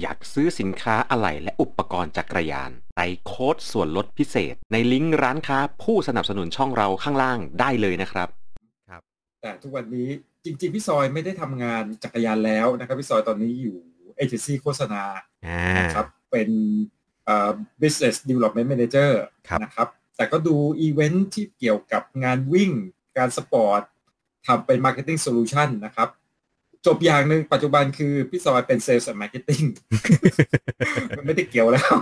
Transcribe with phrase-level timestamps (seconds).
[0.00, 8.28] อยากซื้อสินค้าอะไหล่และอุปกรณ์จักรยานใส่โค้ดส่วนลดพิเศษ ในลิงก์ร้านค้าผู้สนับสนุนช่องเราข้างล่างได้เลยนะครับ
[9.42, 10.08] แต่ทุกวันนี้
[10.44, 13.78] จริงๆ พี่ซอยไม่ได้ทำงานจักรยานแล้วนะครับ พี่ซอยตอนนี้อยู่
[14.16, 15.02] เอเจนซี่โฆษณา
[15.46, 16.48] อ่านะครับเป็น
[17.24, 19.10] เอ่อ business development manager
[19.48, 22.70] ครับนะครับแต่ก็ดูอีเวนท์ที่เกี่ยวกับงานวิ่ง
[23.16, 23.82] การสปอร์ต
[24.46, 26.08] ทำเป็น marketing solution นะครับ
[26.86, 29.66] จบอย่างหนึ่งปัจจุบันคือพี่ซอยเป็น sales and marketing
[31.16, 31.94] มันไม่ได้เกี่ยวแล้ว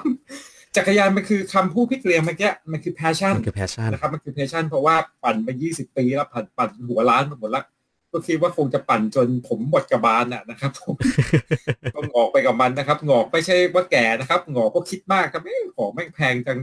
[0.77, 7.65] จักรยานมันคือคำพูดพี่เกรียงเมื่อกี้มันคือ passion มันคือแพชชั่นนะครับมันคือ passion เพราะว่าปั่นไป20 ปีแล้วปั่นปั่นหัวล้านไปหมดแล้ว
[8.13, 10.95] ก็คิดว่าคงจะปั่นจนผมหมดกระบาลน่ะนะครับผม
[11.95, 16.59] ก็งอกไปกับมันนะครับงอกไม่ใช่ว่าแก่นะครับงอกก็คิดมากครับเอ๊ะของแม่งแพงจัง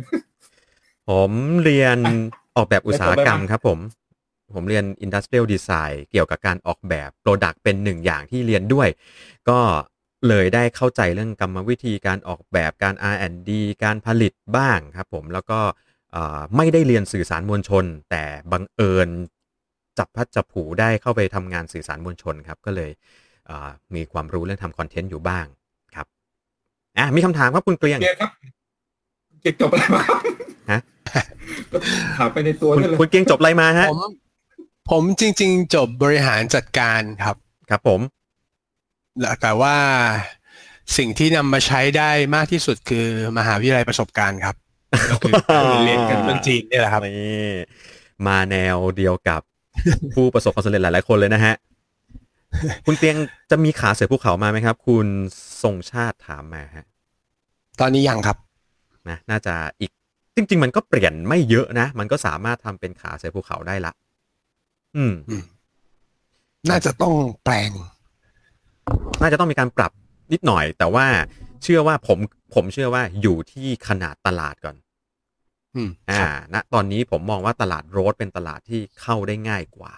[1.09, 1.31] ผม
[1.63, 1.97] เรียน
[2.55, 3.79] ออกแบบอุตสาหกรรมได้จบไหมครับผม
[4.55, 8.87] ผมเรียน Industrial Design เกี่ยวกับการออกแบบ Product เป็นหนึ่งอย่างที่เรียนด้วย
[9.49, 9.59] ก็
[10.27, 13.51] เลยได้เข้าใจเรื่องกรรมวิธีการออกแบบการ R&D
[13.83, 15.59] การผลิตบ้างครับผมแล้วก็
[16.11, 19.09] เอ่อไม่ได้เรียนสื่อสารมวลชน แต่บังเอิญ
[19.97, 22.91] จับพัดจับผูได้เข้าไปทำงานสื่อสารมวลชนครับ ก็เลย
[23.47, 25.45] เอ่อมีความรู้เรื่องทำคอนเทนต์อยู่บ้าง
[25.95, 26.07] ครับ
[26.97, 28.31] อะมีคำถามครับคุณเกรียงเกียร์ครับ
[29.41, 30.21] เกียร์จบอะไรมาครับ
[30.71, 30.79] ฮะ
[31.71, 31.77] ก็
[32.17, 34.01] ถามไปในตัวคุณนั่นเลยคุณเกรียงจบอะไรมาฮะผม
[34.89, 37.37] ผมจริง ๆ จบบริหารจัดการครับ
[37.69, 37.99] ครับผม
[39.41, 39.75] แต่ว่า
[40.97, 44.55] สิ่งที่นำมาใช้ได้มากที่สุดคือมหาวิทยาลัยประสบการณ์ครับ
[45.09, 45.33] ก็คือ
[45.85, 47.51] เรียนกันเมืองจีนนี่แหละครับนี่
[48.27, 49.41] มาแนวเดียวกับ
[50.15, 51.55] ผู้ประสบความสำเร็จหลาย ๆ คนเลยนะฮะ
[52.85, 53.17] คุณเตียง
[53.51, 55.07] จะมีขาเสือภูเขามาไหมครับ คุณ
[55.63, 56.85] ทรงชาติถามมาฮะ
[57.79, 58.37] ตอนนี้ยังครับ
[59.09, 59.91] นะน่าจะอีก
[60.35, 63.93] จริง ๆ มันก็เปลี่ยนไม่เยอะนะ มันก็สามารถทำเป็นขาเสือภูเขาได้ละ
[64.97, 65.13] อืม
[66.69, 67.13] น่าจะต้อง
[67.43, 67.71] แปลง
[69.21, 69.91] น่าจะต้องมีการปรับ
[70.31, 71.05] นิดหน่อย แต่ว่า
[71.63, 72.19] เชื่อว่าผม
[72.53, 74.75] ผมเชื่อว่าอยู่ที่ขนาดตลาดก่อน
[75.75, 76.23] อืม อ่า
[76.53, 79.93] ณตอนนี้ผมมองว่าตลาดโรดเป็นตลาดที่เข้าได้ง่ายกว่า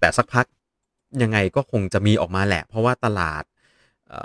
[0.00, 0.46] แต่สักพัก
[1.22, 3.44] ยังไงก็คงจะมีออกมาแหละ เพราะว่าตลาด
[4.08, 4.20] เอ่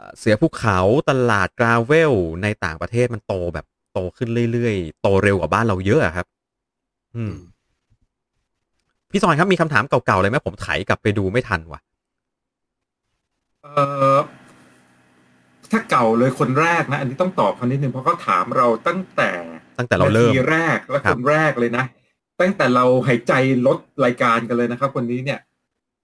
[0.00, 0.78] อเสือภูเขา
[1.10, 2.12] ตลาดกราเวล
[2.42, 6.26] ในต่างประเทศมันโตแบบโตขึ้นเรื่อยๆ โตเร็วกว่าบ้านเราเยอะอะครับ
[7.16, 7.34] อืม
[9.10, 11.80] พี่ซอยครับมีคำถามเก่าๆเลยไหมผมไถกลับไปดูไม่ทันว่ะ
[13.62, 13.72] เอ่
[14.14, 14.18] อ
[15.70, 19.30] ถ้าเก่าเลยคนแรกนะ อันนี้ต้องตอบคนนิดนึงเพราะเขาถามเราตั้งแต่
[19.78, 21.84] ตั้งแต่เราเริ่มนาทีแรกและครัคบนแรกเลยนะ
[22.40, 23.32] ตั้งแต่เราหายใจ
[23.66, 25.40] ลดรายการกันเลยนะครับ คนนี้เนี่ย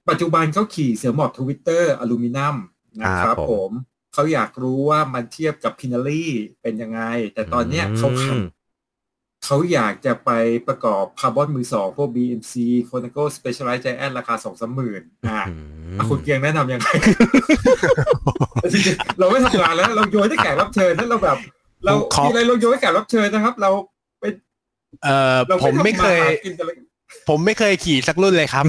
[0.08, 2.56] ปัจจุบันเขาขี่เสือหมอบทวิตเตอร์อลูมิเนียม
[3.00, 3.70] นะครับผม
[4.14, 6.30] เขาอยากรู้ว่ามันเทียบกับ Pinelli
[6.62, 7.00] เป็นยังไง
[7.34, 8.42] แต่ตอนเนี้ยเขาขับอืม
[9.44, 10.30] เขาอยากจะไป
[10.68, 12.54] ประกอบคาร์บอนมือสองพวก BMC
[12.90, 15.54] c o n a g o Specialized Giant ราคาสองสามหมื่นอ่าอื
[15.94, 16.88] มอะคุณเกียร์แนะนำยังไง
[18.72, 21.38] จริงๆเราไม่ทำงานแล้ว เราโยนให้แขกรับเชิญนั้นเราแบบ
[21.84, 23.70] เราขอมีอะไรเราโยนให้แขกรับเชิญนะครับ เรา
[24.20, 24.32] เป็น
[25.02, 26.76] เอ่อเราผมไม่เคยทำมาหากินกันเลย
[27.28, 28.64] ผมไม่เคยขี่สักรุ่นเลยครับ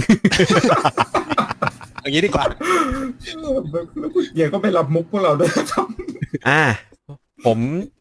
[2.02, 2.46] อย่างนี้ดีกว่า
[3.42, 3.58] เออ
[4.00, 5.86] แล้วคุณเกียงก็ไม่รับมุกพวกเราด้วยนะครับ
[6.50, 6.62] อ่า
[7.46, 7.58] ผม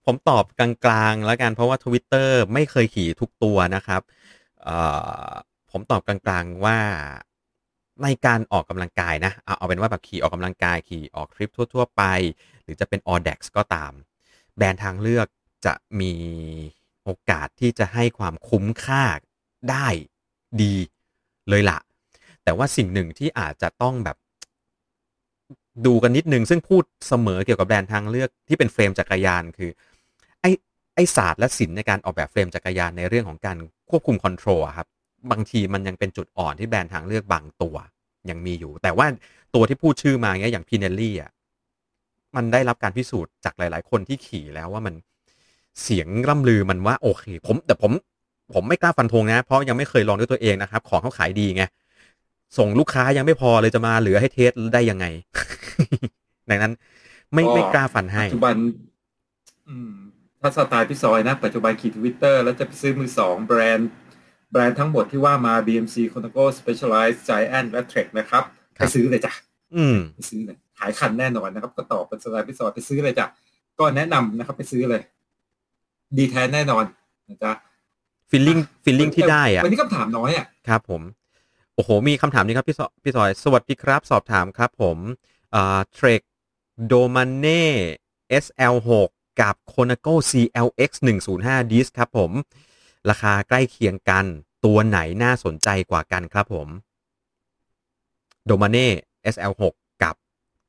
[0.06, 0.70] ผมตอบกลา
[1.10, 4.02] งๆแล้วกันเพราะว่า Twitter ไม่เคยขี่ทุกตัวนะครับ
[5.70, 6.78] ผมตอบกลางๆว่า
[8.02, 12.02] ในการออกกำลังกายนะเอาเอาเป็นว่าแบบขี่ออกกำลังกายขี่ออกทริปทั่ว ๆ ไป
[12.62, 13.92] หรือจะเป็น a l l d e x ก็ตาม
[14.56, 15.26] แบรนด์ทางเลือก
[15.66, 16.12] จะมี
[17.04, 19.04] โอกาสที่จะให้ความคุ้มค่า
[19.70, 19.86] ได้
[20.62, 20.74] ดี
[21.48, 21.78] เลยล่ะ
[22.44, 24.16] แต่ว่าสิ่งหนึ่งที่อาจจะต้องแบบ
[25.86, 29.70] ดูกันนิดนึง ซึ่งพูดเสมอเกี่ยวกับแบรนด์ทางเลือกที่เป็น frame จักรยานคือ
[30.94, 33.56] ไอ้ศาสตร์และศิลป์ในการออกแบบ frame จักรยานในเรื่องของการ
[33.90, 34.86] ควบคุม control อะครับ
[35.30, 37.76] บางทีมันยังเป็นจุดอ่อนที่แบรนด์ทางเลือกบางตัว
[38.30, 39.06] ยังมีอยู่ แต่ว่า
[39.54, 41.30] ตัวที่พูดชื่อมาเงี้ยอย่าง Pinelli อะ
[42.36, 44.94] มันได้รับการพิสูจน์จากหลาย ๆ คนที่ขี่แล้วว่ามัน
[45.82, 47.92] เสียงร่ำลือมันว่าโอเค ผมแต่ผม
[48.54, 51.64] ผมไม่กล้าฟันธงนะ เพราะยังไม่เคยลองด้วยตัวเองนะครับ ของเขาขายดีไง
[52.58, 55.06] ส่งลูกค้ายังไม่พอเลยจะมาเหลือให้ test ได้ยังไง
[56.50, 56.72] ดังนั้น
[57.34, 58.56] ไม่ไม่กล้าฟันให้ปัจจุบัน
[59.68, 60.03] อืม
[60.46, 63.90] ถ้าสไตล์พี่ซอยนะ ปัจจุบันขี่ทวิตเตอร์แล้วจะไปซื้อมือสองแบรนด์
[64.52, 68.44] แบรนด์ทั้งหมดที่ว่ามา BMC c o n a g o Specialized Giant และ Trek นะครับ
[68.78, 69.32] ครัไปบซื้อเลยจ้ะ
[69.76, 73.26] อืมไปซื้อเลยขายคันแน่นอนนะครับ ก็ตอบเป็นสไตล์พี่ซอยไปซื้อเลยจ้ะ
[73.78, 75.02] ก็แนะนำนะครับไปซื้อเลย
[76.16, 76.84] ดีแท้แน่นอน
[77.28, 77.52] นะจ๊ะ
[78.30, 81.02] ฟีลลิ่งฟีลลิ่งที่ได้อะวันนี้คำถามน้อยอะครับ ผม
[81.74, 84.98] โอ้โห มีคำถามนี้ครับพี่ซอพี่ซอย สวัสดีครับ สอบถามครับ ผม
[85.52, 86.20] เอ่อเทรค
[86.86, 87.64] โดมาเน่
[88.44, 90.90] SL6 กับ Conaco CLX
[91.30, 92.30] 105ดิสครับผม
[93.10, 94.24] ราคาใกล้เคียงกัน
[94.64, 96.68] ตัวไหนน่าสนใจกว่ากันครับผม
[98.46, 98.88] โดมาเน่
[99.34, 99.62] SL6
[100.02, 100.14] กับ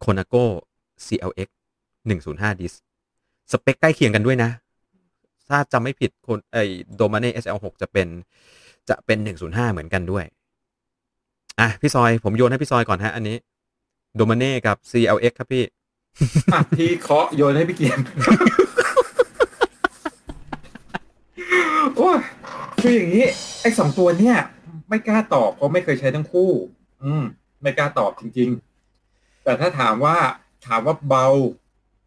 [0.04, 0.44] Conaco
[1.06, 1.50] CLX
[2.06, 2.74] 105ดิส
[3.52, 4.50] สเปคใกล้เคียงกันด้วยนะ
[5.50, 6.64] ถ้าจำไม่ผิดคนไอ้
[6.96, 8.08] โดมาเน่ SL6 จะเป็น
[8.90, 10.26] จะเป็น 105 เหมือนกันด้วย
[11.60, 13.38] อะ พี่ซอย ผมโยนให้พี่ซอยก่อนฮะ อันนี้
[14.16, 15.64] โดมาเน่กับ CLX ครับพี่
[16.76, 18.00] พี่เคาะโยนให้พี่เกียม
[21.96, 22.20] โอ้ย
[22.82, 23.26] คืออย่างนี้
[23.62, 24.38] ไอ้สองตัวเนี่ย
[24.90, 26.52] ไม่กล้าตอบเพราะไม่เคยใช้ทั้งคู่
[27.04, 27.24] อืม
[27.62, 28.50] ไม่กล้าตอบจริง
[28.96, 30.18] ๆ แต่ถ้าถามว่า
[30.68, 31.28] ถามว่าเบา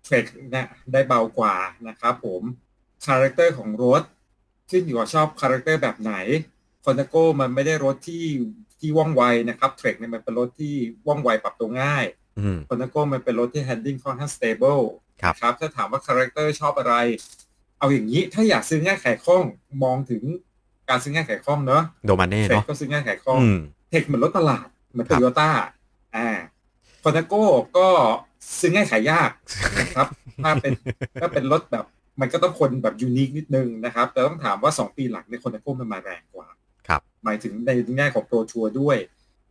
[0.04, 1.56] Trek เนี่ยได้เบากว่า
[1.88, 2.42] นะครับผม
[3.06, 4.02] character ของรถ
[4.70, 6.14] ขึ้นอยู่กับชอบ character แบบไหน
[6.84, 8.24] Colnago มันไม่ได้รถที่
[8.78, 10.74] ที่ว่องไวนะครับ Trek เนี่ยมันเป็นรถที่
[11.06, 12.04] ว่องไวปรับตัวง่าย
[12.38, 14.82] อืม Colnago มันเป็นรถที่ handling ค่อนข้าง stable
[15.22, 16.94] ครับครับถ้าถามว่า character ชอบอะไร
[17.78, 19.44] เอาอย่างนี้ถ้าอยากซื้อง่ายขายคล่อง
[19.84, 20.22] มองถึง
[20.88, 23.58] การซื้อง่ายขายคล่องเนอะโดมาเน่เทคเนาะก็ซื้อง่ายขายคล่องอืม
[23.90, 25.50] Trek เหมือนรถตลาดเหมือนครัโตโยต้า
[26.16, 26.28] อ่า
[27.02, 27.44] Colnago
[27.76, 27.88] ก็
[28.60, 29.30] ซื้อง่ายขายยาก
[29.78, 30.06] นะครับ
[30.44, 30.72] ถ้าเป็น
[31.20, 31.84] ถ้าเป็นรถแบบ
[32.20, 36.48] มันก็ต้องคนแบบ unique นิดนึงนะครับ แต่ต้องถามว่า 2 ปีหลังใน Colnago มันมาแรงกว่า
[36.88, 38.96] ครับ หมายถึงในแง่ของ Pro Tour ด้วย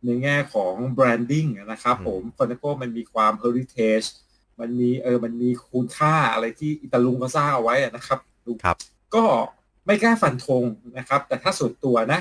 [0.04, 4.02] ในแง่ของ brandingนะครับอืมผม Colnago มันมีความ heritage
[4.60, 8.18] มันมีเออมันมีคุณค่าอะไรที่ไอ้ตาลุงเขาสร้างเอาไว้อะนะครับ
[8.64, 8.76] ครับ
[9.14, 9.24] ก็
[9.86, 10.64] ไม่กล้าฟันธง
[10.98, 12.20] นะครับ แต่ถ้าส่วนตัวนะ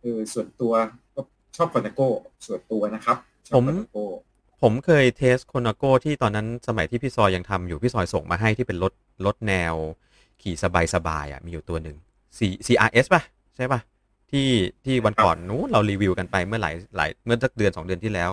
[0.00, 0.72] เออส่วนตัว
[1.14, 1.20] ก็
[1.56, 2.08] ชอบ Colnago
[2.46, 3.16] ส่วนตัวนะครับ
[3.48, 4.04] ชอบผม Colnago
[4.62, 8.92] ผมเคย test Colnago ที่ตอนนั้นสมัยที่พี่ซอยยังทำอยู่พี่ซอยส่งมาให้ที่เป็นรถ
[9.26, 9.74] รถแนว
[10.42, 11.96] ขี่สบายสบายๆอะมีอยู่ตัวหนึ่ง
[12.38, 13.22] C CRS ป่ะ
[13.56, 13.80] ใช่ป่ะ
[14.30, 14.50] ที่
[14.84, 18.30] ที่วันก่อนนู้นเรารีวิวกันไปเมื่อหลายหลายเมื่อสักเดือน 2 เดือนที่แล้ว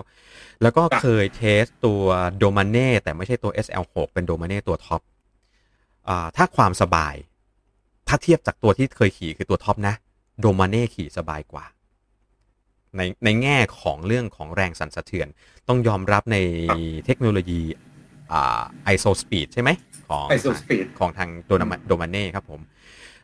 [0.62, 2.02] แล้วก็เคย test ตัว
[2.38, 5.02] Domane แต่ไม่ใช่ตัว SL6 เป็น Domane ตัวท็อป
[6.08, 7.14] อ่าถ้าความสบาย
[8.08, 9.94] ถ้าเทียบจากตัวที่เคยขี่คือตัวท็อปนะ
[10.40, 11.64] Domane ขี่สบายกว่า
[12.96, 15.28] ในในแง่ของเรื่องของแรงสั่นสะเทือน
[15.68, 16.38] ต้องยอมรับใน
[17.06, 17.62] เทคโนโลยี
[18.32, 18.62] อ่า
[18.94, 19.70] IsoSpeed ใช่ไหม
[20.08, 22.60] ของ IsoSpeed ของทางโดนา Domane ครับผม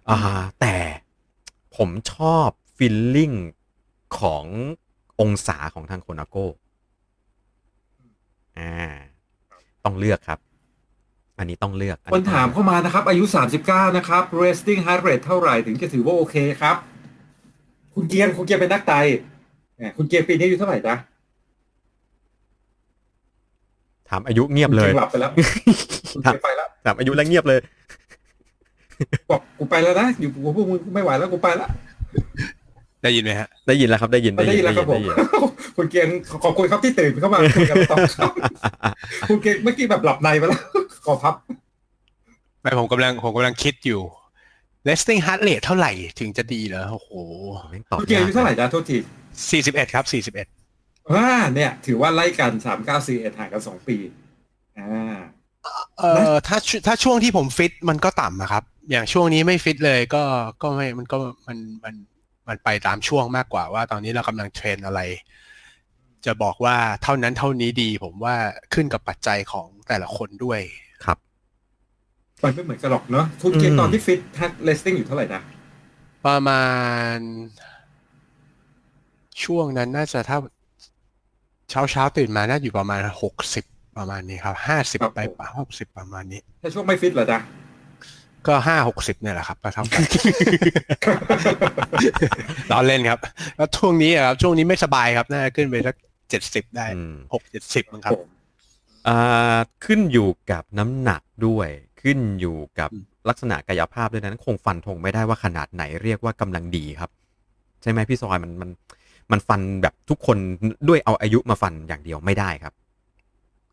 [0.09, 0.19] อ่า
[0.61, 0.75] แต่
[1.77, 2.49] ผมชอบ
[2.87, 3.33] ฟิลลิ่ง
[4.21, 4.47] ของ
[5.21, 6.45] องศาของทางโคนาโก้
[8.59, 8.75] อ่า
[9.85, 10.39] ต้องเลือกครับ
[11.39, 13.25] อันนี้ต้องเลือกอัคนถามเข้ามานะครับ อายุ
[13.61, 16.77] 39 นะครับ resting heart rate เท่าไหร่ถึงจะถือว่าโอเคครับ
[17.95, 18.93] คุณเกียร์คุณเกียร์เป็นนักไต
[19.79, 20.95] เนี่ยคุณเกียร์ปีนี้อายุเท่าไหร่จ๊ะ
[24.09, 25.31] ถามอายุเงียบเลยคุณกีร์หลับไปแล้ว
[26.13, 27.61] คุณเกียร์ไปแล้วถามอายุแล้วเงียบเลย
[29.31, 31.71] บอกกูไปแล้วนะอยู่กูพวกมึงไม่ไหวแล้วกูไปแล้ว
[33.03, 35.15] ได้ยินไหมฮะ ได้ยินแล้วครับ ได้ยินได้ยินแล้วครับผมได้ยิน
[35.77, 38.33] คุณเกียร์ขอบคุณครับที่ตื่นเข้ามาคุยกันต่อครับ
[39.29, 40.61] คุณเกียร์เมื่อกี้แบบหลับในไปแล้ว
[41.07, 41.35] ขอพับ
[42.61, 44.01] ไม่ผมกำลังผมกำลังคิดอยู่
[44.89, 47.11] resting heart rate เท่าไหร่ถึงจะดีเหรอโอ้โห
[47.71, 48.99] แม่งตอบคุณเกียร์อายุเท่าไหร่จ๊ะโทษที
[49.47, 50.05] 41ครับ
[50.41, 53.97] 41ว่าเนี่ย ถือว่าไล่กันสามเก้าสี่เอ็ดห่างกันสองปี
[54.79, 55.17] อ่า
[55.99, 60.23] เอ่อถ้าช่วถ้าช่วงที่ผมฟิตมันก็ต่ำอะครับ อย่างช่วงนี้ไม่ฟิตเลยก็
[60.63, 61.17] ก็ไม่มันก็
[61.49, 61.95] มันมัน
[62.49, 65.01] มันไปตามช่วงมากกว่าว่าตอนนี้เรากำลัง train อะไร
[66.27, 68.37] จะบอกว่าเท่านั้นเท่านี้ดีผมว่า
[68.75, 70.61] ขึ้นกับปัจจัยของแต่ละคนด้วย
[71.05, 71.19] ครับ
[72.43, 75.43] มันไม่เหมือนกันหรอกเนาะคุณเกียอืร์มตอนที่ฟิตทัก resting อยู่เท่าไหร่นะ
[76.27, 76.65] ประมา
[77.15, 77.17] ณ
[79.45, 80.39] ช่วงนั้นน่าจะถ้า
[81.71, 83.65] เช้าเช้าๆตื่นมาน่าอยู่ประมาณหกสิบ
[83.99, 87.39] ประมาณนี้ครับห้าสิบไปป่าหกสิบประมาณนี้ถ้าช่วงไม่ฟิตเหรอจ๊ะ
[88.47, 90.03] ก็ห้าหกสิบเนี่ยแหละครับก็เท่ากัน
[92.71, 93.19] ล้อเล่นครับ
[93.57, 95.97] แล้วช่วงนี้อะครับช่วงนี้ไม่สบายครับน่าจะขึ้นไปสัก
[96.31, 98.19] เจ็ดสิบได้อืมหกเจ็ดสิบมั้งครับ
[99.09, 101.69] อ่าขึ้นอยู่กับน้ำหนักด้วย
[102.03, 107.11] ขึ้นอยู่กับอืมลักษณะกายภาพด้วยนั้น คงฟันธงไม่ได้ว่าขนาดไหนเรียกว่ากำลังดีครับ
[107.83, 108.71] ใช่ไหมพี่ซอยมันมัน
[109.33, 110.39] มันฟันแบบทุกคน
[110.89, 112.73] ด้วยเอาอายุมาฟันอย่างเดียวไม่ได้ครับ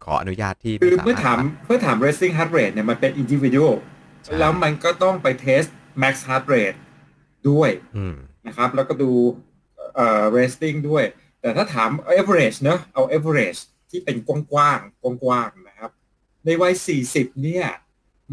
[0.03, 3.85] ขออนุญาตที่คือไสรถเมื่อถามเมื่อถาม resting heart rate เนี่ยมันเป็น individual ใช่
[4.39, 5.69] แล้วมันก็ต้องไป test
[6.01, 6.77] max heart rate
[7.49, 8.15] ด้วยอืม
[8.47, 9.11] นะครับ แล้วก็ดู
[9.95, 11.03] เอ่อ resting ด้วย
[11.41, 13.59] แต่ถ้าถาม average เนอะเอา average
[13.89, 15.91] ที่เป็นกว้างๆกว้างๆนะครับ
[16.45, 16.73] ในวัย
[17.07, 17.65] 40 เนี่ย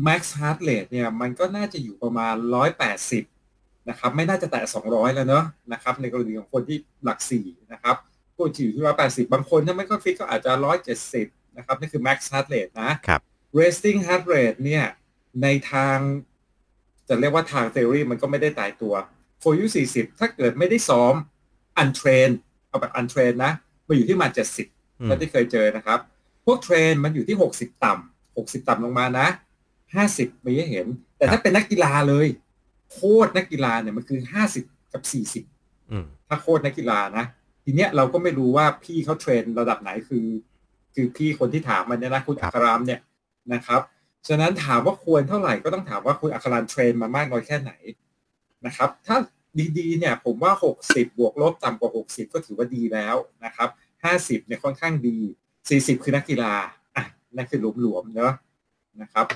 [0.06, 2.34] max heart rate เนี่ย มันก็น่าจะอยู่ประมาณ
[3.12, 7.96] 180 นะครับ ไม่น่าจะแตะ 200 แล้วเนอะนะครับ ในกรณีของคนที่หลัก 4 นะครับ
[8.38, 10.52] คนที่อยู่ที่ 180 บางคนถ้าไม่ค่อยฟิตก็อาจจะ
[11.04, 13.20] 170 นะครับ นี่คือ max heart rate นะครับ
[13.58, 14.84] resting heart rate เนี่ย
[15.42, 15.98] ในทาง
[17.08, 18.94] จะเรียกว่าทาง theory มันก็ไม่ได้ตายตัว
[19.42, 21.14] คนอายุ40ถ้าเกิดไม่ได้ซ้อม
[21.82, 22.30] untrain
[22.68, 23.52] เอาแบบ untrain นะ
[23.86, 25.98] มาอยู่ที่ประมาณ70อืมเท่าที่เคยเจอนะครับ
[26.44, 29.28] พวกเทรนมันอยู่ที่60ต่ำ60ต่ำลงมานะ
[29.86, 32.26] 50มีให้เห็น แต่ถ้าเป็นนักกีฬาเลย
[32.92, 34.20] โคตรนักกีฬาเนี่ยมันคือ
[34.56, 35.02] 50กับ
[35.46, 37.24] 40อืมถ้าโคตรนักกีฬานะ
[37.64, 40.26] ทีเนี้ยเราก็ไม่รู้ว่าพี่เขาเทรนระดับไหนคือ
[40.94, 43.00] คือพี่คนที่ถามมันเนี่ยนะคุณครัอับครามเนี่ย
[43.52, 43.80] นะครับ
[44.28, 47.72] ฉะนั้นถามว่าควรเท่าไหร่ก็ต้องถามว่าคุณอัครานเทรนมามากน้อยแค่ไหน
[48.66, 49.16] นะครับ ถ้า
[49.78, 50.52] ดีๆเนี่ยผมว่า
[50.82, 53.68] 60 บวกลบต่ำกว่า 60 ก็ถือว่าดีแล้วนะครับ
[54.04, 55.18] 50เนี่ยค่อนข้างดี
[55.60, 56.54] 40 คือนักกีฬา
[56.96, 57.04] อะ
[57.36, 58.32] นั่นคือหลวมๆเนาะ
[59.02, 59.26] นะครับ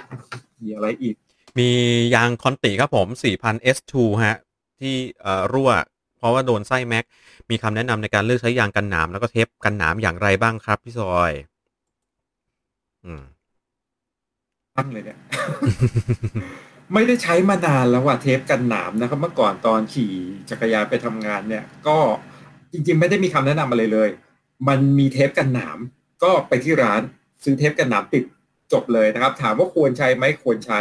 [0.62, 1.14] มีอะไรอีก
[1.58, 1.70] มี
[2.14, 3.06] ยางคอนติครับผม
[3.40, 3.94] 4,000 S2
[4.24, 4.36] ฮะ
[4.80, 5.70] ที่เอ่อรั่ว
[6.18, 7.04] เพราะว่าโดนไส้แม็ก
[7.50, 11.32] มีคำแนะนำในการเลือกใช้ยางกันหนามแล้วก็เทปกันหนามอย่างไรบ้างครับ พี่ซอย
[13.04, 13.22] อืม
[14.80, 15.18] ตั้งเลยเนี่ย
[16.94, 20.12] ไม่ได้ใช้มานานแล้วว่าเทปกันหนามนะครับ เมื่อก่อนตอนขี่
[20.50, 21.96] จักรยานไปทำงานเนี่ย ก็
[22.72, 24.08] จริง ๆ ไม่ได้มีคำแนะนำอะไรเลย
[24.68, 25.78] มันมีเทปกันหนาม
[26.22, 27.02] ก็ไปที่ร้าน
[27.44, 28.24] ซื้อเทปกันหนามติด
[28.72, 30.80] จบเลยนะครับ ถามว่าควรใช้ไหมควรใช้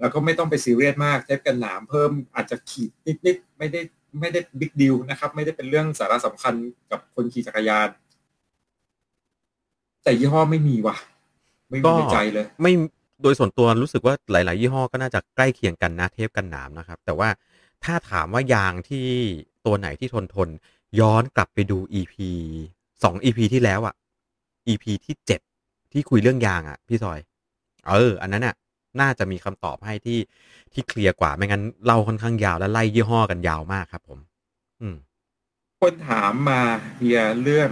[0.00, 2.90] แล้วก็ไม่ต้องไปซีเรียสมากเทปกันหนามเพิ่มอาจจะขีด
[3.26, 3.80] นิดๆไม่ได้
[4.20, 6.54] ไม่ได้บิ๊กดิวนะครับ ไม่ได้เป็นเรื่องสาระสำคัญ
[6.90, 7.88] กับคนขี่จักรยาน
[10.02, 10.96] แต่ยี่ห้อไม่มีว่ะ
[11.70, 12.72] ไม่มีในใจเลย ไม่
[13.22, 17.28] โดยส่วนตัวรู้สึกว่าหลาย ๆ ยี่ห้อก็น่าจะใกล้เคียงกันนะเทปกันหนามนะครับ แต่ว่า
[17.84, 19.06] ถ้าถามว่ายางที่
[19.66, 20.48] ตัวไหนที่ทนทน
[21.00, 22.14] ย้อนกลับไปดู EP
[23.02, 23.94] สอง EP ที่แล้วอะ
[24.68, 25.40] EP ที่เจ็ด
[25.92, 27.18] ที่คุยเรื่องยางอะพี่ซอย
[27.86, 28.54] เออ อันนั้นอะ
[29.00, 30.18] น่าจะมีคำตอบให้ที่
[30.72, 34.18] ที่เคลียร์กว่า ไม่งั้นเล่าค่อนข้างยาวและไล่ยี่ห้อกันยาวมากครับ ผม
[34.80, 34.96] อืม
[35.80, 36.60] คนถามมา
[36.96, 37.70] เฮียเรื่อง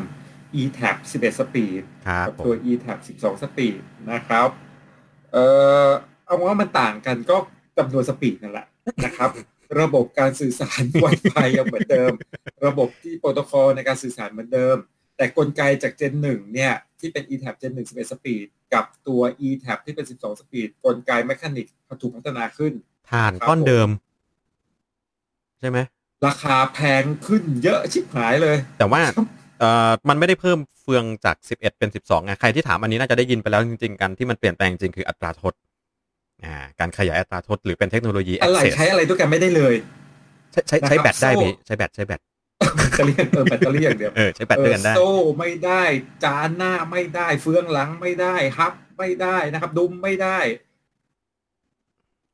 [0.61, 3.75] e-tab 11 speed ครับกับผมตัว e-tab 12 speed
[4.11, 4.49] นะครับ
[5.37, 5.47] เอ่
[5.87, 5.89] อ
[6.27, 7.37] เอาว่ามันต่างกันก็
[7.79, 8.67] จำนวนสปีดนั่นแหละ
[9.05, 9.31] นะครับ
[9.81, 12.13] ระบบการสื่อสาร Wi-Fi ยังเหมือนเดิม
[12.67, 14.77] ระบบที่โปรโตคอลในการสื่อสารเหมือนเดิม
[15.17, 21.67] แต่กลไกจาก Gen 1เนี่ยที่เป็น e-tab Gen 1 11 speed กับตัว e-tab ที่เป็น 12 speed กลไกแมคานิก
[22.03, 22.73] ถูกพัฒนาขึ้น
[23.11, 23.89] ฐานก้อนเดิม
[25.61, 25.79] ใช่ไหม
[26.27, 29.01] ราคาแพงขึ้นเยอะชิบหายเลย แต่ว่า
[29.61, 35.55] เอ่อมันไม่ได้เพิ่มเฟืองจาก 11 เป็น 12ไงใครที่ถามอันนี้น่าจะได้ยินไปแล้วจริง ๆ กันที่มันเปลี่ยนแปลงจริงคืออัตราทด
[36.45, 39.75] อ่าการขยายอัตราทดหรือเป็นเทคโนโลยีอะไร access ใช้อะไรด้วยกันไม่ได้เลย
[40.53, 42.21] ใช้ใช้ใช้นะครับแบตได้โซ่พี่ใช้แบตใช้แบต
[42.77, 45.83] แบตเตอรี่เออแบตเตอรี่อย่างเดียวเออใช้แบตด้วยกันได้เออโซ่ไม่ได้
[46.25, 50.39] จานหน้าไม่ได้เฟืองหลังไม่ได้ฮับไม่ได้นะครับ ดุมไม่ได้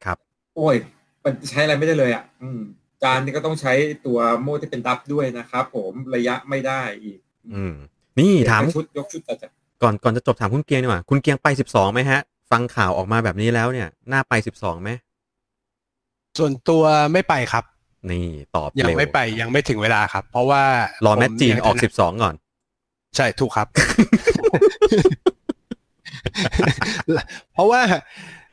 [0.04, 0.18] ครับ
[0.56, 0.76] โอ้ย
[1.24, 2.60] มันใช้อะไรไม่ได้เลยอะ อืม
[3.02, 3.72] จานนี่ก็ต้องใช้
[4.06, 7.18] ตัวโม่ที่เป็นดับด้วยนะครับผมระยะไม่ได้อีก
[7.52, 7.74] อืม
[8.18, 9.48] นี่ถามชุดยกชุดแต่จะ
[9.82, 14.90] ก่อนก่อนจะจบถามคุณเกียงดีกว่าคุณเกียงไป12ไหมฮะ ฟังข่าวออกมาแบบนี้แล้วเนี่ย น่าไป12ไหม
[16.38, 16.82] ส่วนตัว
[17.12, 17.64] ไม่ไปครับ
[18.10, 20.62] นี่ตอบยังเร็วไม่ไปยังไม่ถึงเวลาครับ เพราะว่า
[21.04, 22.34] รอแมตจีนผมยังออกถด12ก่อน
[23.16, 23.68] ใช่ถูกครับ
[27.52, 27.80] เพราะว่า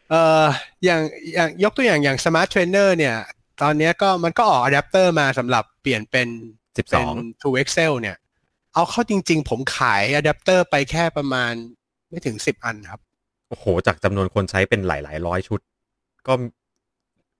[0.09, 0.45] เอ่อ
[0.85, 1.01] อย่าง
[1.33, 6.27] อย่างยกตัวอย่างอย่าง Smart Trainer เนี่ยตอนเนี้ย ก็มันก็ออกอะแดปเตอร์มาสำหรับเปลี่ยนเป็น
[6.73, 6.85] เป็น
[7.15, 8.17] 12 True Excel เนี่ย
[8.73, 11.53] เอาเข้าจริง ๆ ผมขายอะแดปเตอร์ไปแค่ประมาณ
[12.09, 12.99] ไม่ถึงสิบอันครับ
[13.49, 15.59] โอ้โห จากจำนวนคนใช้เป็นหลายหลายๆร้อยชุด
[16.27, 16.33] ก็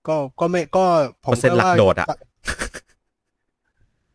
[0.08, 0.86] ก็ก็ไม่ก็
[1.26, 2.08] ผมเปอร์เซ็นต์หลักว่าโดดอะ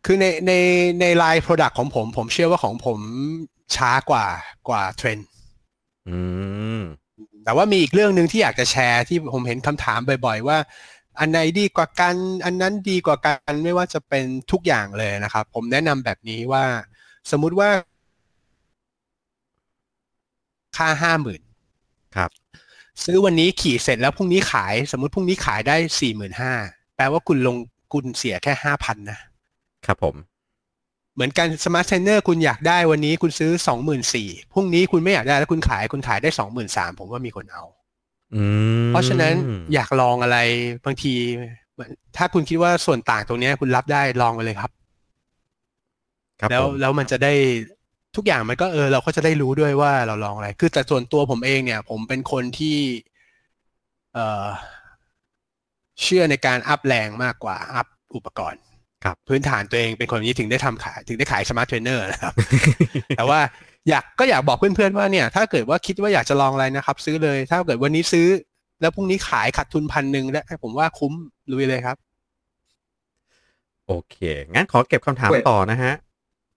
[0.04, 0.52] คือในใน
[1.00, 2.98] ในไลน์ Product ของผม ผมเชื่อว่าของผม
[3.76, 4.26] ช้ากว่า
[4.68, 5.28] กว่าเทรนด์
[6.08, 6.18] อื
[6.78, 6.80] ม
[7.44, 10.58] แต่ว่ามีอีกเรื่องหนึ่งที่อยากจะแชร์ที่ผมเห็นคำถามบ่อย ๆ ว่า
[11.18, 16.64] อันไหนดีกว่ากัน อันนั้นดีกว่ากัน ไม่ว่าจะเป็นทุกอย่างเลยนะครับ ผมแนะนำแบบนี้ว่า
[17.30, 17.70] สมมุติว่า
[20.76, 21.42] ค่าห้าหมื่น
[22.16, 22.30] ครับ
[23.04, 26.52] ซื้อวันนี้ขี่เสร็จแล้วพรุ่งนี้ขาย สมมติพรุ่งนี้ขายได้สี่หมื่นห้า
[26.96, 27.56] แปลว่าคุณลง
[27.92, 29.18] คุณเสียแค่ห้าพันนะ
[29.86, 30.14] ครับผม
[31.14, 37.83] เหมือนกัน smart trainer คุณอยากได้วันนี้คุณซื้อสองหมื่นสี่พรุ่งนี้คุณไม่อยากได้แล้วคุณขายคุณขายได้สองหมื่นสามผมว่ามีคนเอาอืม
[38.88, 39.34] เพราะฉะนั้น
[39.74, 40.38] อยากลองอะไร
[40.84, 41.14] บางที
[42.16, 44.70] ถ้าคุณคิดว่าส่วนต่างตรงเนี้ยคุณรับได้ลองไปเลยครับ
[46.40, 47.32] ครับแล้วผมแล้วมันจะได้
[48.16, 52.78] ทุกอย่างมันก็เออเราก็จะได้รู้ด้วยว่าเราลองอะไร คือแต่ส่วนตัวผมเองเนี่ย ผมเป็นคนที่
[54.14, 54.46] เอ่อ
[56.02, 58.62] เชื่อในการ up แรงมากกว่า up อุปกรณ์
[59.04, 62.34] ครับ พื้นฐานตัวเองเป็นคนนี้ถึงได้ทำขายถึงได้ขาย smart trainer นะครับ
[63.16, 63.40] แต่ว่า
[63.88, 68.26] อยากก็อยากบอกเพื่อนๆว่าเนี่ย ถ้าเกิดว่าคิดว่าอยากจะลองอะไรนะครับ ซื้อเลย ถ้าเกิดวันนี้ซื้อ
[68.80, 71.12] แล้วพรุ่งนี้ขายขาดทุนพันหนึ่งแล้วผมว่าคุ้ม
[71.52, 71.96] ลุยเลยครับ
[73.88, 74.16] โอเค
[74.52, 75.92] งั้นขอเก็บคำถามต่อนะฮะ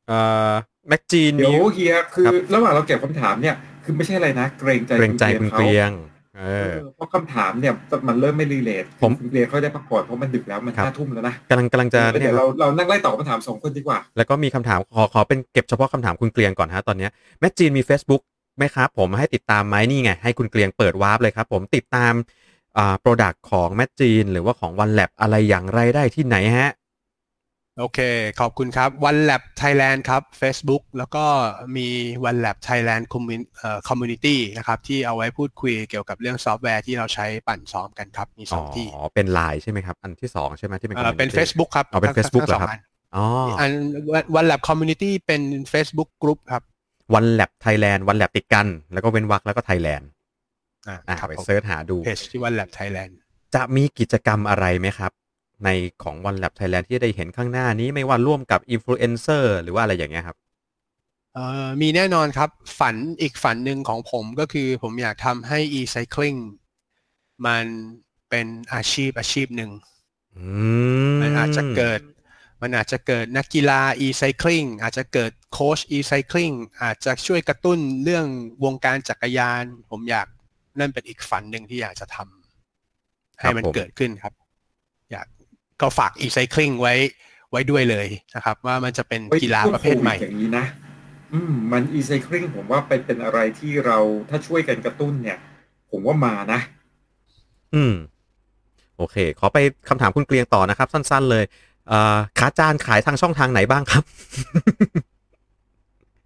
[0.08, 0.20] เอ่
[0.50, 0.52] อ
[0.88, 5.92] Magene เดี๋ยวมีเฮียคือครับระหว่างเราเก็บคำถามเนี่ย คือไม่ใช่อะไรนะ เกรงใจเกรงใจคุณเขาเกรียง
[6.40, 7.74] เอเอออเพราะคำถามเนี่ย
[8.08, 18.22] มันเริ่มไม่ relate ผมคุณเกรียงเขาได้พักผ่อนเพราะมันดึกแล้วมันครับห้าทุ่มแล้วนะกำลังกำลังจะเดี๋ยวเราเรานั่งไล่ตอบคำถามสองคนดีกว่า แล้วก็มีคำถามขอขอเป็นเก็บเฉพาะคำถามคุณเกรียงก่อนฮะตอนเนี้ย Magene มี Facebook
[18.58, 22.14] ไหมครับผมให้ติดตามไหมนี่ไง ให้คุณเกรียงเปิด warp เลยครับผมติดตาม
[22.78, 26.72] อ่า product ของ Magene หรือว่าของ Onelap อะไรอย่างไรได้ที่ไหนฮะ
[27.80, 28.00] โอเค
[28.40, 31.24] ขอบคุณครับ Onelap Thailand ครับ Facebook แล้วก็
[31.76, 31.88] มี
[32.30, 42.82] Onelap Thailand Commun- เอ่อ Community นะครับที่เอาไว้พูดคุยเกี่ยวกับเรื่องซอฟต์แวร์ที่เราใช้ปั่นซ้อมกันครับ มีสองที่ อ๋อเป็นไลน์ใช่ไหมครับ อันที่สองใช่ไหมที่เป็นเอ่อเป็น community Facebook ครับอ๋อเป็นทั้ง Facebook ทั้งเหรอครับสงอัน
[43.16, 43.26] อ๋อ
[43.60, 43.72] อัน
[44.40, 45.42] Onelap Community เป็น
[45.74, 46.64] Facebook Group ครับ
[47.14, 50.10] Onelap Thailand Onelap ติดกัน แล้วก็เว้นวรรคแล้วก็ไทยแลนด์
[50.88, 53.12] อ่าอ่าครับไปผม search หาดูเพจที่ Onelap Thailand
[53.56, 55.12] จะมีกิจกรรมอะไรไหมครับ
[55.66, 55.70] ใน
[56.04, 60.38] ของ Onelap Thailand ที่ได้เห็นข้างหน้านี้ไม่ว่าร่วมกับอินฟลูเอนเซอร์หรือว่าอะไรอย่างเงี้ยครับ
[61.34, 62.50] เอ่อมีแน่นอนครับ
[62.80, 66.40] ฝันอีกฝันหนึ่งของผมก็คือผมอยากทำให้ e-cycling
[67.46, 67.66] มัน
[68.30, 69.72] เป็นอาชีพอาชีพหนึ่ง
[70.38, 70.48] อื
[71.22, 72.00] มันอาจจะเกิด
[72.62, 78.26] มันอาจจะเกิดนักกีฬา e-cycling อาจจะเกิดโค้ช e-cycling อาจจะช่วยกระตุ้นเรื่อง
[78.64, 80.28] วงการจักรยาน ผมอยาก
[80.80, 84.34] นั่นเป็นอีกฝันหนึ่งที่อยากจะทำให้มันเกิดขึ้นครับ
[85.12, 85.28] อยาก
[85.82, 86.94] ก็ฝาก e-cycling ไว้
[87.52, 90.66] ไว้ด้วยเลยนะครับ ว่ามันจะเป็นฮ้ยกีฬาประเภทใหม่ช่วงโควิดอย่างนี้นะ
[91.34, 93.98] อืมมัน e-cycling ผมว่าไปเป็นอะไรที่เรา
[94.30, 95.38] ถ้าช่วยกันกระตุ้นเนี่ย
[95.92, 96.60] ผมว่ามานะ
[97.76, 97.94] อืม
[98.98, 99.58] โอเค ขอไป
[99.90, 101.46] คำถามคุณเกรียงต่อนะครับ สั้น ๆ เลย
[101.88, 104.04] เอ่อขาจานขายทางช่องทางไหนบ้างครับ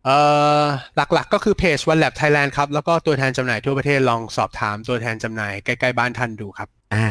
[0.05, 0.17] เอ่
[0.63, 0.65] อ
[0.95, 7.07] หลักๆก็คือเพจ One Lab Thailand ครับ แล้วก็ตัวแทนจำหน่ายทั่วประเทศลองสอบถามตัวแทนจำหน่ายใกล้ ๆ บ้านท่านดูครับ อ่า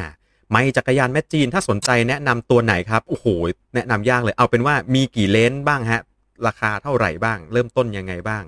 [0.53, 3.27] ไม่จักรยานแม่จีนถ้าสนใจแนะนำตัวไหนครับโอ้โห
[3.75, 6.01] แนะนำยากเลยเอาเป็นว่ามีกี่เลนส์บ้างฮะ
[6.47, 8.45] ราคาเท่าไหร่บ้าง เริ่มต้นยังไงบ้าง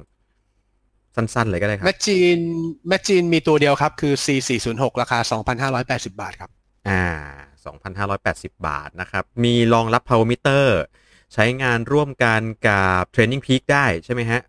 [1.17, 2.39] สั้นๆ เลยก็ได้ครัแมบชจีน
[2.89, 5.19] แมชจีนมีตัวเดียวครับคือ C406 ราคา
[5.71, 6.51] 2,580 บาทครับ
[6.89, 7.05] อ่า
[8.17, 10.65] 2,580 บาทนะครับ มีรองรับ power meter
[11.35, 14.41] ใช้งานร่วมกันกับ training peak ได้ใช่ไหมฮะ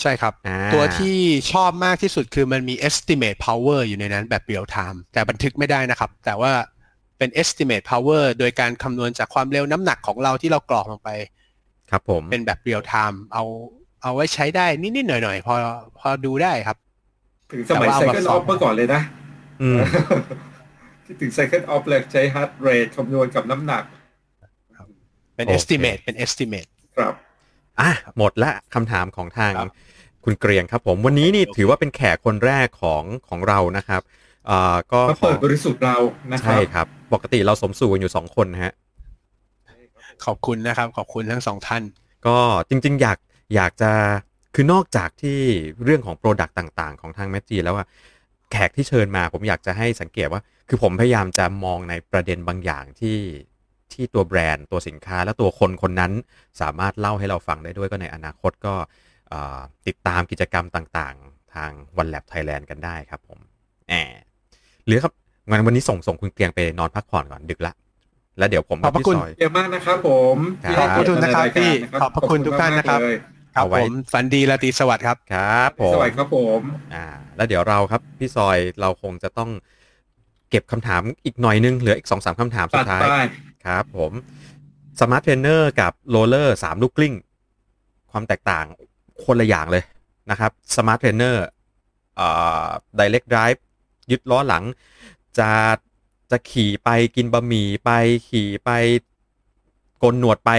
[0.00, 1.16] ใช่ครับอ่าตัวที่
[1.52, 6.52] ชอบมากที่สุดคือมันมี estimate power อยู่ในนั้นแบบ real time แต่บันทึกไม่ได้นะครับ แต่ว่า
[7.18, 11.10] เป็น estimate power โดยการคำนวณจากความเร็วน้ำหนักของเราที่เรากรอกลงไป
[11.90, 13.44] ครับผม เป็นแบบ real time เอา
[14.02, 15.54] เอาไว้ใช้ได้นิดๆหน่อยๆ พอ
[15.98, 16.76] พอดูได้ครับ
[17.52, 19.02] ถึงสมัยแต่ว่าเอามา Cycle สอบ Off เมื่อก่อนเลยนะ
[19.62, 19.78] อืม
[21.04, 23.84] ที่ถึง Cycle Off เลยใช้ heart rate คำนวณกับน้ำหนัก
[25.36, 27.14] เป็นโอเค estimate เป็น estimate ครับ
[27.80, 29.52] อะหมดละคำถามของทาง
[30.26, 34.02] ครับคุณเกรียงครับ ผมวันนี้นี่ถือว่าเป็นแขกคนแรกของของเรานะครับ
[34.46, 35.96] เอ่อก็มาขอเปิดบริสุทธิ์เรา
[36.32, 38.72] นะครัใช่ครับ ปกติเราสมสู่กันอยู่สองคนนะฮะ
[40.24, 41.82] ขอบคุณนะครับ ขอบคุณทั้งสองท่าน
[42.26, 43.18] ก็จริง ๆ อยาก
[43.54, 43.90] อยากจะ
[44.54, 45.38] คือนอกจากที่
[45.84, 47.86] เรื่องของโปรดักต์ต่าง ๆ ของทางแมจจีแล้วว่า
[48.50, 53.18] แขกที่เชิญมาผมอยากจะให้สังเกตว่า คือผมพยายามจะมองในประเด็นบางอย่างที่
[53.92, 56.12] ที่ตัวแบรนด์ตัวสินค้าและตัวคนคนนั้น
[56.60, 58.88] สามารถเล่าให้เราฟังได้ด้วยก็ในอนาคตก็เอ่อ
[59.86, 63.38] ติดตามกิจกรรมต่างๆ ทางวันแลบไทยแลนด์กันได้ครับผม
[63.88, 64.22] แอบ
[64.86, 65.12] หรือครับ
[65.48, 67.72] งั้นวันนี้ส่งส่งคุณเกรียงไปนอนพักผ่อนก่อนดึกละ
[68.38, 73.18] แล้วเดี๋ยวผมขอบพระพี่คุณซอยเยอะมากนะครับผมครับที่ให้ขอบคุณนะครับเกียพี่รติในายกาขอบพระคุณทุกท่านนะครับขอณมกๆเลย
[73.54, 76.60] ครับเอาไว้ผมฝันดีราตรีสวัสดิ์ครับครับผมสวัสดีครับผม
[76.94, 79.50] อ่า แล้วเดี๋ยวเราครับพี่ซอยเราคงจะต้อง
[80.50, 83.16] เก็บคำถามอีกหน่อยนึงเหลืออีกสองสามคำถามสุตัดดท้ายไป
[83.66, 84.12] ครับ ผม
[85.00, 87.14] smart trainer กับ roller สามลูกกลิ้ง
[88.10, 88.66] ความแตกต่าง
[89.24, 89.84] คนละอย่างเลย
[90.30, 91.44] นะครับ smart trainer
[92.18, 93.60] อ่า direct drive
[94.10, 94.64] ยึดล้อหลัง
[95.38, 95.50] จะ
[96.30, 97.90] จะขี่ไปกินบะหมี่ไป
[98.28, 98.70] ขี่ไป
[100.02, 100.50] โกนหนวดไป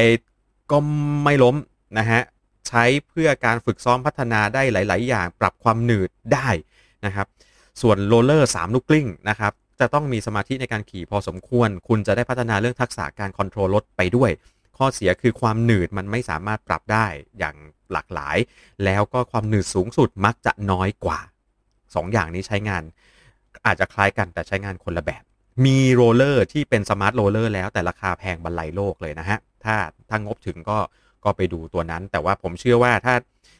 [0.71, 0.77] ก็
[1.23, 1.55] ไม่ล้ม
[1.97, 2.21] นะฮะ
[2.67, 6.49] ใช้เพื่อการฝึกซ้อมพัฒนาได้หลาย ๆ อย่าง ปรับความหนืดได้
[7.05, 7.27] นะครับ
[7.81, 14.31] ส่วน roller 3ลูกกลิ้งนะครับจะต้องมีสมาธิในการขี่พอสมควร คุณจะได้พัฒนาเรื่องทักษะการ control รถไปด้วย
[14.77, 17.05] ข้อเสียคือความหนืดมันไม่สามารถปรับได้
[17.39, 17.55] อย่าง
[17.93, 18.37] หลากหลาย
[18.85, 21.19] แล้วก็ความหนืดสูงสุดมักจะน้อยกว่า
[21.63, 22.83] 2 อย่างนี้ใช้งาน
[23.65, 25.23] อาจจะคล้ายกันแต่ใช้งานคนละแบบ
[25.65, 29.75] มี roller ที่เป็น smart roller แล้วแต่ราคาแพงบรรลัยโลกเลยนะฮะ ถ้า
[30.09, 30.77] ถ้างบถึงก็
[31.23, 33.15] ก็ไปดูตัวนั้น แต่ว่าผมเชื่อว่าถ้า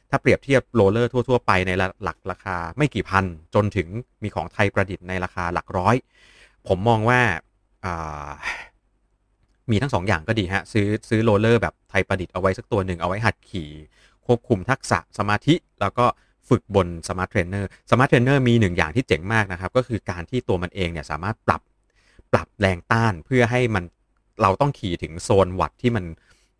[0.09, 1.71] ถ้าเปรียบเทียบ roller ทั่ว ๆ ไปใน
[2.03, 3.25] หลักราคาไม่กี่พัน
[3.55, 3.87] จนถึง
[4.23, 5.95] มีของไทยประดิษฐ์ในราคาหลักร้อย
[6.67, 7.21] ผมมองว่า
[7.85, 8.29] อ่า
[9.71, 13.69] มีทั้งสองอย่างก็ดีฮะ ซื้อซื้อ roller แบบไทยประดิษฐ์เอาไว้สักตัวหนึ่งเอาไว้หัดขี่
[14.25, 16.05] ควบคุมทักษะสมาธิ แล้วก็
[16.49, 21.61] ฝึกบน smart trainer smart trainer มีหนึ่งอย่างที่เจ๋งมากนะครับ ก็คือการที่ตัวมันเองเนี่ยสามารถปรับ
[22.31, 23.83] ปรับแรงต้านเพื่อให้มัน
[24.41, 26.05] เราต้องขี่ถึงโซนวัตต์ที่มัน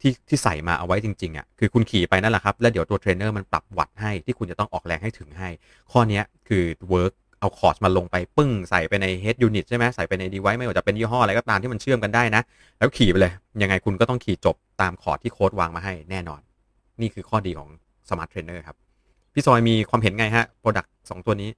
[0.02, 5.50] ที่ที่ใส่มาเอาไว้จริงๆอะ่ะคือคุณขี่ไปนั่นแหละครับ แล้วเดี๋ยวตัวเทรนเนอร์มันปรับวัตต์ให้ที่คุณจะต้องออกแรงให้ถึงให้
[5.92, 12.42] ข้อนี้คือ work เอาคอร์สมาลงไปปึ้งใส่ไปใน head unit ใช่ไหมใส่ไปใน device ไม่ว่าจะเป็นยี่ห้ออะไรก็ตามที่มันเชื่อมกันได้นะ
[12.80, 16.42] แล้วขี่ไปเลย ยังไงคุณก็ต้องขี่จบตามคอร์สที่โค้ดวางมาให้แน่นอน
[17.02, 17.70] นี่คือข้อดีของ
[18.10, 18.78] Smart Trainer ครับ
[19.34, 21.50] พี่ซอยมีความเห็นไงฮะ Product สองตัวนี้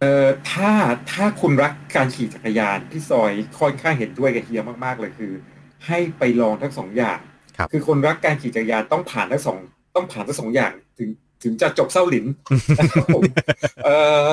[0.00, 0.70] เอ่อถ้า
[1.12, 5.32] ถ้าคุณรักการขี่จักรยานพี่ซอยค่อนข้างเห็นด้วยกับเฮียมากๆเลยคือ
[5.86, 7.18] ให้ไปลองทั้งสองอย่าง
[7.56, 9.58] ครับคือคนรักการขี่จักรยานต้องผ่านทั้งสอง
[9.94, 11.08] ต้องผ่านทั้งสองอย่างถึง
[11.42, 12.26] ถึงจะจบเส้าหลิน
[12.78, 13.22] นะครับผม
[13.84, 14.28] เอ่อ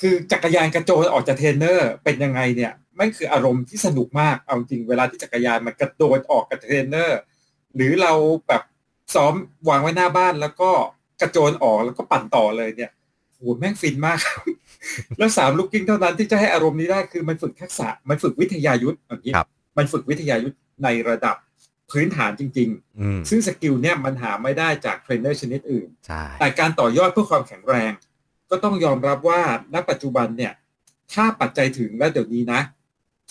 [0.00, 7.18] คือจักรยานกระโจนออกจากเทรนเนอร์เป็นยังไงเนี่ยไม่คืออารมณ์ที่สนุกมากเอาจริงเวลาที่จักรยานมันกระโดดออกกับเทรนเนอร์
[7.74, 8.12] หรือเรา
[8.48, 8.62] แบบ
[9.14, 9.34] ซ้อม
[9.68, 10.70] วางไว้หน้าบ้านแล้วก็
[11.20, 12.90] กระโจนออกแล้วก็ปั่นต่อเลยเนี่ย
[13.32, 14.42] โหแม่งฟินมากครับ
[15.18, 21.36] แล้วสามลูกกลิ้งเท่านั้นที่จะให้อารมณ์นี้ได้คือมันฝึกทักษะมันฝึกวิทยายุทธ์อย่างนี้ครับมันฝึกวิทยายุทธ์ในระดับ
[21.90, 22.68] พื้นฐานจริง
[23.00, 27.92] อืมๆซึ่ง skill เนี่ยมันหาไม่ได้จากเทรนเนอร์ชนิดอื่นใช่แต่การต่อยอดเพื่อความแข็งแรง
[28.50, 29.40] ก็ต้องยอมรับว่า
[29.74, 30.52] ณปัจจุบันเนี่ย
[31.12, 32.60] ถ้าปัจจัยถึงแล้วเดี๋ยวนี้นะ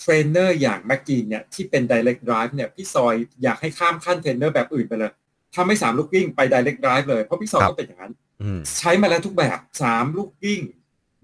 [0.00, 5.12] เทรนเนอร์อย่าง Magene เนี่ยที่เป็น direct drive เนี่ยพี่ซอยอยากให้ข้ามขั้นเทรนเนอร์แบบอื่นไปเลย
[5.54, 10.60] ถ้าไม่สามลูกกลิ้งไป direct drive เลยเพราะพี่ซอยก็เป็นอย่างนั้นอืมใช้มาแล้วทุกแบบสามลูกวิ่ง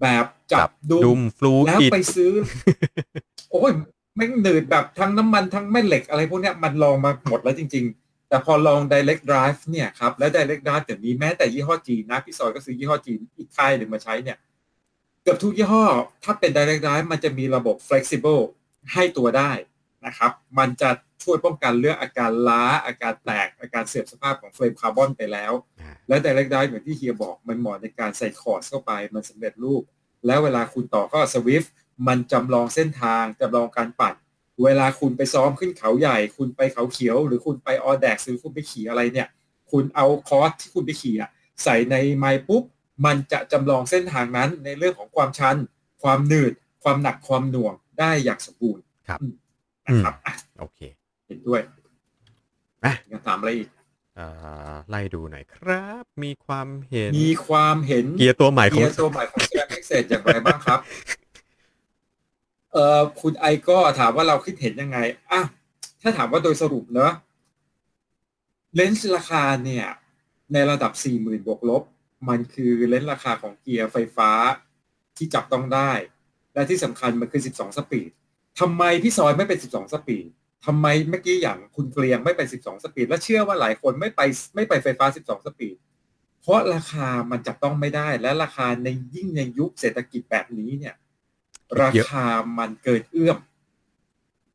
[0.01, 2.31] แบบจับดุดุมมฟลูแล้วอิดไปซื้อ
[3.51, 3.71] โอ้ย
[4.15, 8.02] แม่งหนืดแบบทั้งน้ำมันทั้งแม่เหล็กอะไรพวกเนี้ยมันลองมาหมดแล้วจริง ๆ
[8.33, 14.37] แต่พอลอง direct drive เนี่ยครับและ direct drive เดี๋ยวนี้แม้แต่ยี่ห้อจีนนะพี่ซอยก็ซื้อยี่ห้อจีนอีกค่ายหนึ่งมาใช้เนี่ย
[15.23, 15.85] เกือบทุกยี่ห้อ
[16.23, 18.43] ถ้าเป็น direct drive มันจะมีระบบ flexible
[18.93, 19.51] ให้ตัวได้
[20.05, 20.89] นะครับ มันจะ
[21.23, 29.83] ช่วยป้องกันเรื่องอาการล้าอาการแตกอาการเสื่อมสภาพของเฟรมคาร์บอนไปแล้วอ่าและ direct drive เหมือนที่เฮียบอกมันเหมาะในการใส่คอร์สเข้าไปมันสำเร็จรูป
[30.25, 31.63] แล้วเวลาคุณต่อเข้าสวิฟ
[32.07, 34.15] มันจำลองเส้นทางจำลองการปั่น
[34.63, 39.27] เวลาคุณไปซ้อมขึ้นเขาใหญ่ คุณไปเขาเขียว หรือคุณไปออแดกหรือคุณไปขี่อะไรเนี่ย
[39.71, 41.29] คุณเอาคอร์สที่คุณไปขี่อะ
[41.63, 42.63] ใส่ในไมล์ปุ๊บ
[43.05, 45.55] มันจะจำลองเส้นทางนั้นในเรื่องของความชัน
[46.03, 49.33] ความหนืด ความหนักความหน่วงได้อย่างสมบูรณ์ครับอืม
[49.85, 50.79] นะครับอะโอเค
[51.27, 51.61] เห็นด้วย
[52.85, 53.69] อะยังถามอะไรอีก
[54.15, 54.27] เอ่
[54.71, 60.79] อไล่ดูหน่อยครับ มีความเห็น มีความเห็นเกียร์ตัวใหม่ขอเกีงยร์ตัวใหม่ของ c ซ r a m i x อย่างไรบ้างครับ
[62.73, 64.97] เออคุณไอก็ถามว่าเราคิดเห็นยังไง
[65.31, 65.41] อะ
[66.01, 67.11] ถ้าถามว่าโดยสรุปเนอะ
[68.75, 69.85] เลนส์ราคาเนี่ย
[70.53, 71.83] ในระดับ 40,000บวกลบ
[72.29, 74.31] มันคือเลนส์ราคาของเกียร์ไฟฟ้า
[75.17, 75.91] ที่จับต้องได้
[76.53, 78.09] และที่สำคัญมันคือ 12 speed
[78.59, 80.27] ทำไมพี่ซอยไม่เป็น 12 speed
[80.65, 84.21] ทำไมเมื่อกี้อย่างคุณเกรียงไม่เป็น12 speed และเชื่อว่าหลายคนไม่ไป
[84.55, 85.75] ไม่ไปไฟฟ้า 12 speed
[86.41, 90.95] เพราะราคามันจับต้องไม่ได้ และราคาในยิ่งในยุคเศรษฐกิจแบบนี้เนี่ย
[91.81, 92.25] ราคา
[92.57, 93.37] มันเกินเอื้อม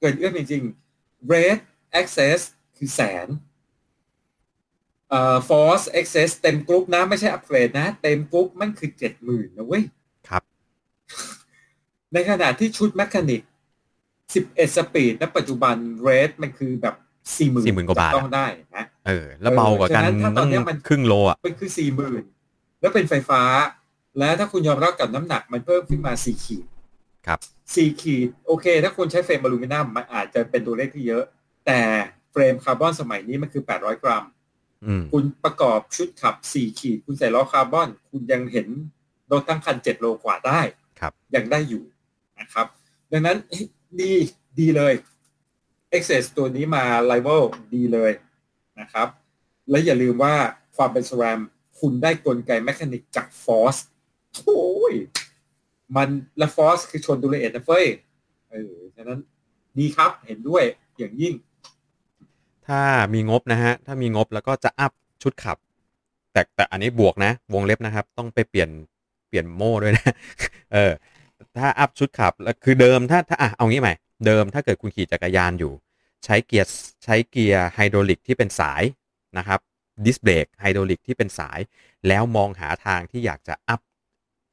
[0.00, 1.58] เกินเอื้อมจริงๆ Red
[2.00, 2.40] AXS
[2.76, 3.28] คือแสน
[5.10, 9.82] เอ่อ Force Access เต็มกรุ๊ปนะ ไม่ใช่อัปเกรดนะ เต็มกรุ๊ปมันคือเจ็ดหมื่นนะเว้ย
[10.28, 10.42] ครับ
[12.12, 13.42] ในขณะที่ชุด mechanic
[14.10, 15.76] 11 speed ณปัจจุบัน
[16.08, 16.94] Red มันคือแบบ
[17.36, 21.70] 40,000 40,000กว่าบาทต้องได้นะเออ แล้วเบากว่ากันเออฉะนั้นถ้าตตั้อนงเนี้ยมันครึ่งโลอะมันคือ
[22.24, 23.42] 40,000แล้วเป็นไฟฟ้า
[24.18, 26.64] แล้วถ้าคุณยอมรับกับน้ำหนักมันเพิ่มขึ้นมา4ขีด
[27.26, 27.38] ครับ
[27.74, 31.24] สี่ขีดโอเค ถ้าคุณใช้ frame อลูมิเนียมมันอาจจะเป็นตัวเลขที่เยอะ
[31.66, 31.80] แต่
[32.32, 34.24] frame คาร์บอนสมัยนี้มันคือ 800 กรัม
[34.84, 38.68] อืมคุณประกอบชุดขับ4ขีด คุณใส่ล้อคาร์บอน คุณยังเห็น
[39.32, 40.60] รถตั้งคัน7โลกว่าได้
[41.00, 41.84] ครับ ยังได้อยู่
[42.40, 42.66] นะครับ
[43.12, 43.66] ดังนั้นเฮ้ย
[44.00, 44.12] ดี
[44.58, 44.94] ดีเลย
[45.92, 47.42] Access ตัวนี้มา r i v a l
[47.74, 48.12] ดีเลย
[48.80, 49.08] นะครับ
[49.70, 50.34] และอย่าลืมว่า
[50.76, 51.40] ความเป็น SRAM
[51.80, 53.80] คุณได้กลไกแมคานิกจาก Force
[54.44, 54.94] โอ้ย
[55.96, 57.84] มันและ Force คือชนดูลเอียดนะเฟ้ย
[58.50, 59.20] เออฉะนั้น
[59.78, 60.62] ดีครับเห็นด้วย
[60.98, 61.34] อย่างยิ่ง
[62.66, 62.80] ถ้า
[63.14, 65.58] มีงบนะฮะ ถ้ามีงบแล้วก็จะอัพชุดขับ
[66.32, 68.70] แต่แต่อันนี้บวกนะ วงเล็บนะครับ ต้องไปเปลี่ยน
[69.28, 70.12] เปลี่ยนโม่ด้วยนะ
[70.72, 70.92] เออ
[71.58, 73.94] ถ้า up ชุดขับแล้วคือเดิมถ้าถ้าอะเอางี้ใหม่
[74.26, 75.72] เดิมถ้าเกิดคุณขี่จักรยานอยู่
[76.24, 76.66] ใช้เกียร์
[77.04, 78.82] ใช้เกียร์ไฮดรอลิกที่เป็นสาย
[79.38, 79.60] นะครับ
[80.04, 81.58] ดิสเบรกไฮดรอลิกที่เป็นสาย
[82.08, 83.80] แล้วมองหาทางที่อยากจะ up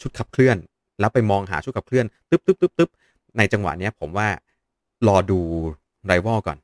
[0.02, 0.58] ชุดขับเคลื่อน
[1.00, 2.90] แล้วไปมองหาชุดขับเคลื่อนตึ๊บตึ๊บตึ๊บตึ๊บ
[3.38, 4.28] ในจังหวะเนี้ยผมว่า
[5.08, 5.40] รอดู
[6.06, 6.58] ไรวอลก่อน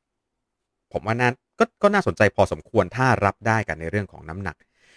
[0.92, 4.56] ผมว่าน่าก็ก็น่าสนใจพอสมควรถ้ารับได้กันในเรื่องของน้ำหนัก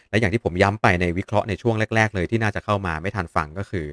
[0.10, 3.86] และอย่างที่ผมย้ำไปในวิเคราะห์ในช่วงแรก ๆ เลยที่น่าจะเข้ามาไม่ทันฟังก็คือ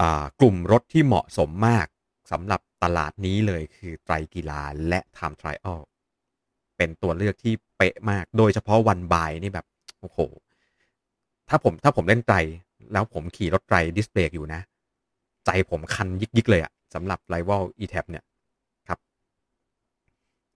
[0.00, 0.02] อ
[0.40, 1.86] กลุ่มรถที่เหมาะสมมาก
[2.30, 5.80] สำหรับตลาดนี้เลยคือไตรกีฬาและไทม์ทริอัล
[6.76, 9.66] เป็นตัวเลือกที่เป๊ะมาก โดยเฉพาะวันบายนี่แบบ
[10.00, 10.18] โอ้โห
[11.48, 12.36] ถ้าผมถ้าผมเล่นไตร
[12.92, 14.60] แล้วผมขี่รถไตรดิสเบรกอยู่นะ
[15.46, 18.24] ใจผมคันยิกๆเลยอะสำหรับไรว a ล e t a p เนี่ย
[18.88, 18.98] ครับ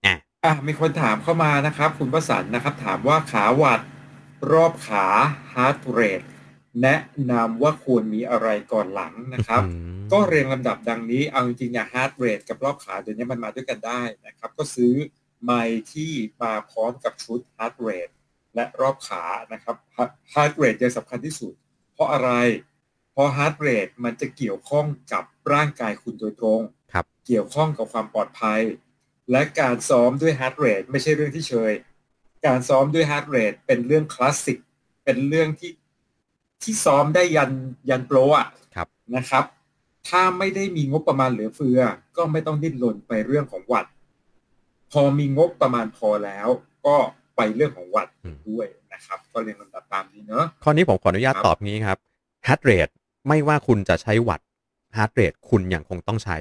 [0.05, 3.79] อะอะมีคนถามเข้ามานะครับ คุณประสันนะครับ ถามว่าขาวัด
[4.51, 5.05] รอบขา
[5.53, 6.27] heart rate
[6.81, 6.99] แนะ
[7.31, 14.93] นำว่าควรมีอะไรก่อนหลังนะครับอืมก็เรียงลำดับดังนี้ เอาจริงๆเนี่ย heart rate กับรอบขาเดี๋ยวนี้มันมาด้วยกันได้นะครับ ก็ซื้อ
[15.43, 18.13] ไมค์ที่มาพร้อมกับชุด heart rate
[18.55, 19.75] และรอบขานะครับ
[20.33, 21.53] heart rate จะสำคัญที่สุด
[21.93, 22.31] เพราะอะไร
[23.11, 26.61] เพราะ heart rate มันจะเกี่ยวข้องกับร่างกายคุณโดยตรง
[26.93, 28.61] ครับเกี่ยวข้องกับความปลอดภัย
[29.31, 31.73] และการซ้อมด้วย heart rate ไม่ใช่เรื่องที่เชย
[32.45, 34.57] การซ้อมด้วย heart rate เป็นเรื่องคลาสสิก
[35.03, 35.71] เป็นเรื่องที่
[36.63, 37.51] ที่ซ้อมได้ยัน
[37.89, 39.45] ยันโปรอะครับนะครับ
[40.09, 41.79] ถ้าไม่ได้มีงบประมาณเหลือเฟือ
[42.17, 43.85] ก็ไม่ต้องดิ้นรนไปเรื่องของวัตต์
[44.91, 46.47] พอมีงบประมาณพอแล้ว
[46.85, 46.97] ก็
[47.35, 51.97] ไปเรื่องของวัตต์อืมด้วยนะครับ ก็เรียงลำดับตามนี้เนอะข้อนี้ผมขออนุญาตครับตอบงี้ครับ
[52.47, 52.89] heart rate
[53.27, 54.47] ไม่ว่าคุณจะใช้วัตต์
[54.97, 56.37] heart rate คุณยังคงต้องใช้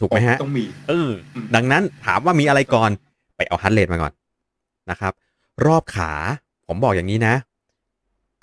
[0.00, 2.90] ถูกไหมฮะต้องมีเอออืมดังนั้นถามว่ามีอะไรก่อน
[3.36, 4.12] ไปเอา heart rate มาก่อน
[4.90, 5.12] นะครับ
[5.66, 6.12] รอบขา
[6.68, 7.34] ผมบอกอย่างนี้นะ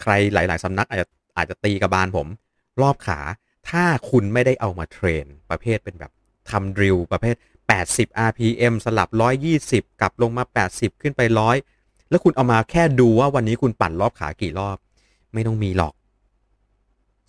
[0.01, 2.27] ใครหลาย ๆ สำนักอาจจะอาจจะตีกระบาลผม
[2.81, 3.19] รอบขา
[3.69, 6.11] ถ้าคุณไม่ได้เอามา train ประเภทเป็นแบบ
[6.49, 7.35] ทำ drill ประเภท
[7.71, 9.09] 80 RPM สลับ
[9.53, 11.21] 120 กลับลงมา 80 ขึ้นไป
[11.65, 14.77] 100 แล้วคุณเอามาแค่ดูว่าวันนี้คุณปั่นรอบขากี่รอบ
[15.33, 15.93] ไม่ต้องมีหรอก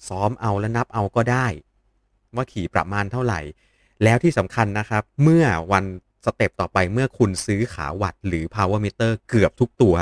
[0.09, 1.47] ซ้อมเอาแล้วนับเอาก็ได้
[2.35, 3.41] ว่าขี่ประมาณเท่าไหร่
[4.05, 5.85] แล้วที่สำคัญนะครับ เมื่อวัน
[6.25, 9.95] step ต่อไปเมื่อคุณซื้อขาวัตต์หรือ power meter เกือบทุกตัว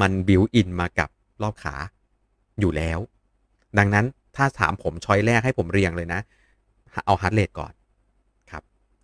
[0.00, 1.08] มัน built-in มากับ
[1.42, 1.74] รอบขา
[2.60, 2.98] อยู่แล้ว
[3.78, 6.20] ดังนั้นถ้าถามผม choice แรกให้ผมเรียงเลยนะ
[7.06, 7.72] เอา heart rate ก่อน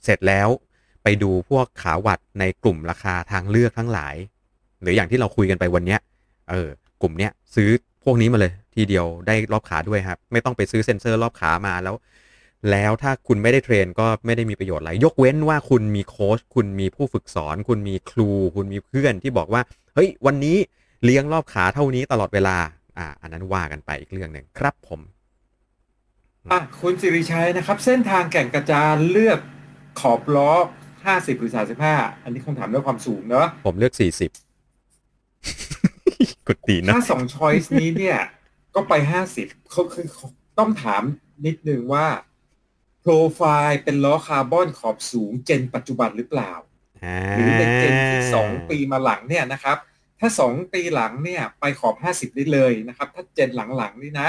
[0.07, 0.49] เสร็จแล้ว
[1.03, 4.15] ไปดูพวกขาวัตต์ในกลุ่มราคาทางเลือกทั้งหลาย
[4.81, 6.01] หรืออย่างที่เราคุยกันไปวันเนี้ย
[6.51, 6.69] เออ
[7.03, 7.71] กลุ่มเนี้ยซื้อ
[8.05, 11.95] พวกนี้มาเลย ทีเดียวได้รอบขาด้วยครับ ไม่ต้องไปซื้อเซ็นเซอร์รอบขามาแล้ว
[12.71, 19.63] แล้วถ้าคุณไม่ได้ train ก็ไม่ได้มีประโยชน์อะไร ยกเว้นว่าคุณมีโค้ชคุณมีผู้ฝึกสอน คุณมีครู คุณมีเพื่อนที่บอกว่า
[19.95, 20.57] เฮ้ย วันนี้
[21.05, 22.57] เลี้ยงรอบขาเท่านี้ตลอดเวลา
[22.99, 25.01] อ่า อันนั้นว่ากันไปอีกเรื่องหนึ่งครับผม
[26.53, 29.39] อะคุณสิริชัยนะครับ เส้นทางแก่งกระจานเลือก
[30.01, 30.51] ขอบล้อ
[30.97, 31.53] 50หรือ
[31.89, 34.31] 35อันนี้คงถามเรื่องความสูงเนอะผมเลือกสี่สิบ
[36.49, 38.19] กดตีนนะถ้าสองช้อยส์นี้เนี่ย
[38.75, 38.93] ก็ไป
[39.33, 40.07] 50เขาคือ
[40.59, 41.03] ต้องถาม
[41.47, 42.07] นิดนึงว่า
[43.01, 46.53] โปรไฟล์เป็นล้อคาร์บอนขอบสูงเจนปัจจุบันหรือเปล่า
[47.33, 49.77] หรือเป็นเจนที่สองปีมาหลังเนี่ยนะครับ
[50.21, 54.29] ถ้าสองปีหลังเนี่ย ไปขอบห้าสิบได้เลยนะครับ ถ้าเจนหลังๆนี่นะ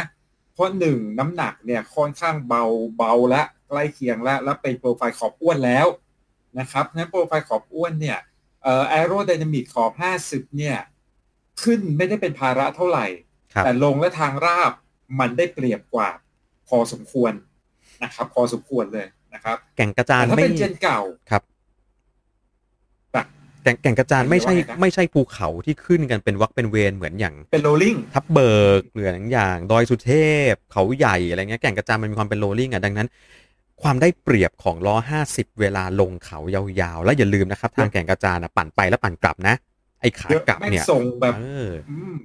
[0.54, 2.64] เพราะหนึ่งน้ำหนักเนี่ยค่อนข้างเบา
[2.98, 5.88] เบาและ ใกล้เคียงแล้วแล้วเป็นโปรไฟล์ขอบอ้วนแล้ว
[6.60, 8.18] นะครับนั้นโปรไฟล์ขอบอ้วนเนี่ย
[8.64, 10.78] เอ่อแอโรไดนามิกขอบห้าสิบเนี่ย
[11.64, 13.06] ขึ้นไม่ได้เป็นภาระเท่าไหร่
[13.54, 14.72] ครับแต่ลงและทางราบ
[15.20, 16.10] มันได้เปรียบกว่า
[16.68, 17.34] พอสมควร
[18.04, 21.00] นะครับ พอสมควรเลยนะครับ แก่งกระจานแต่ถ้าไม่เป็นเจนเก่า
[21.30, 21.44] ครับ
[23.14, 23.26] แบบ
[23.64, 30.14] แก่งแก่งกระจานไม่ใช่หรือว่าไงนะไม่ใช่ภูเขาที่ขึ้นกันเป็นวักเป็นเวรเหมือนอย่างเป็นโรลลิ่งทับเบิกหรืออย่างอย่าง ดอยสุเท
[30.52, 33.08] พเขาใหญ่อะไรเงี้ยแก่งกระจานมันมีความเป็นโรลลิ่งอะดังนั้น
[33.82, 34.96] ความได้เปรียบของล้อ
[35.30, 39.56] 50 เวลาลงเขายาวๆ แล้วอย่าลืมนะครับ ทางแก่งกระจานอะปั่นไปแล้วปั่นกลับนะ
[40.02, 42.16] ไอ้ขาเยอะกลับไม่เนี่ยส่งแบบเอออืม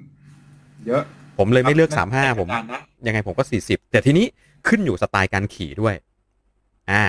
[0.87, 1.03] เยอะ
[1.39, 4.27] ผมเลยไม่เลือกครับ35 ผมนานนะยังไงผมก็ 40 แต่ทีนี้
[4.69, 5.95] ขึ้นอยู่สไตล์การขี่ด้วย
[6.91, 7.05] อ่า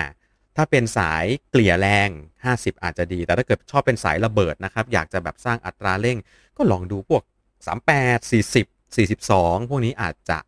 [0.56, 2.08] ถ้าเป็นสายเกลี่ยแรง
[2.46, 6.18] 50 อาจจะดี แต่ถ้าเกิดชอบเป็นสายระเบิดนะครับ อยากจะแบบสร้างอัตราเร่ง
[6.56, 7.22] ก็ลองดูพวก
[7.88, 10.38] 38 40 42 พวกนี้อาจจะ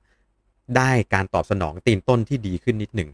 [0.76, 3.11] ได้การตอบสนองตีนต้นที่ดีขึ้นนิดหนึ่ง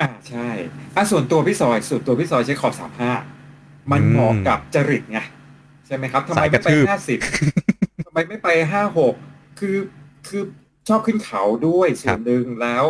[0.00, 0.48] อ่าใช่
[0.96, 3.12] อะส่วนตัวพี่ซอยส่วนตัวพี่ซอยใช้ขอบสามห้า
[3.92, 5.18] มันเหมาะกับจริตไง
[5.86, 7.18] ใช่ไหมครับทำไมสายกไม่ระไปทืบห้าสิบ
[8.06, 9.14] ทำไมไม่ไปห้าหก
[9.58, 9.76] คือ
[10.28, 10.42] คือ
[10.88, 12.84] ชอบขึ้นเขาด้วยส่วนหนึ่งแล้ว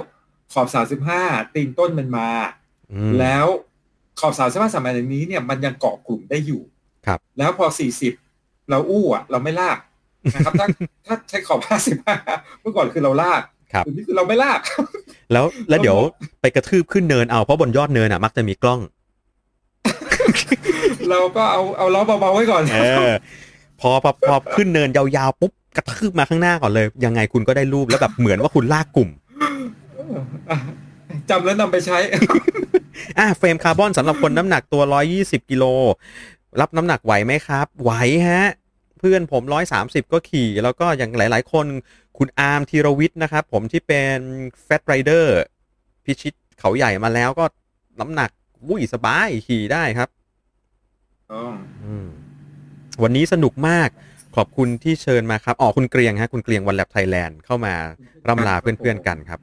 [0.53, 1.23] ขอบสามสิบห้า
[1.55, 2.31] ตีนต้นมันมา
[2.93, 3.47] อืมแล้ว
[4.21, 6.63] ขอบสามสิบห้าสมัยนี้เนี่ยมันยังเกาะกลุ่มได้อยู่
[7.07, 8.13] ครับ แล้วพอสี่สิบ
[8.71, 9.79] เราอู้อะ เราไม่ลาก
[10.35, 10.67] นะครับถ้า
[11.07, 12.17] ถ้าใช้ขอบห้าสิบห้า
[12.61, 14.61] เมื่อก่อนคือเราลากครับเดี๋ยวนี้คือเราไม่ลาก
[15.33, 15.99] แล้วแล้วเดี๋ยว
[16.41, 18.81] ไปกระทืบขึ้นเนินเอาเพราะบนยอดเนินอะ มักจะมีกล้อง
[21.11, 23.13] เราก็เอาเอาล้อเบาๆไว้ก่อนเออ
[23.81, 29.09] พอพอพอขึ้นเนินยาวๆปุ๊บกระทืบมาข้างหน้าก่อนเลย ยังไงคุณก็ได้รูปแล้วแบบเหมือนว่าคุณลากกลุ่ม
[30.51, 30.59] อะ
[31.31, 31.99] จำแล้วนำไปใช้
[33.19, 34.83] อะ frame คาร์บอนสำหรับคนน้ำหนักตัว
[35.17, 35.65] 120 กิโล
[36.61, 37.93] รับน้ำหนักไหวไหมครับ ไหว
[38.29, 38.45] ฮะ
[38.99, 39.43] เพื่อนผม
[39.79, 41.67] 130 ก็ขี่ แล้วก็อย่างหลาย ๆ คน
[42.19, 44.19] คุณอาร์มธีรวิทย์นะครับ ผมที่เป็น
[44.65, 45.35] fat rider
[46.05, 47.45] พิชิตเขาใหญ่มาแล้วก็
[48.01, 48.31] น้ำหนัก
[48.69, 50.09] วุ้ยสบายขี่ได้ครับ
[51.85, 52.07] อืม
[53.03, 53.89] วันนี้สนุกมาก
[54.37, 57.75] ขอบคุณที่เชิญมาครับอ๋อคุณเกรียงฮะ คุณเกรียงวันแลบไทยแลนด์เข้ามา
[58.29, 59.41] ร่ำลาเพื่อนๆกันครับ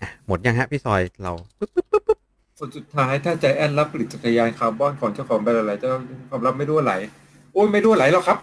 [0.00, 2.18] อะหมดยังฮะพี่ซอยเราปึ๊บปึ๊บปึ๊บปึ๊บ
[2.58, 5.90] คนสุดท้ายถ้าใจแอนรับผลิตจักรยานคาร์บอนของเจ้าของแบรนด์อะไรเจ้า
[6.28, 6.94] ความรับไม่รั่วไหล
[7.52, 8.38] โอ้ยไม่รั่วไหลหรอกครับ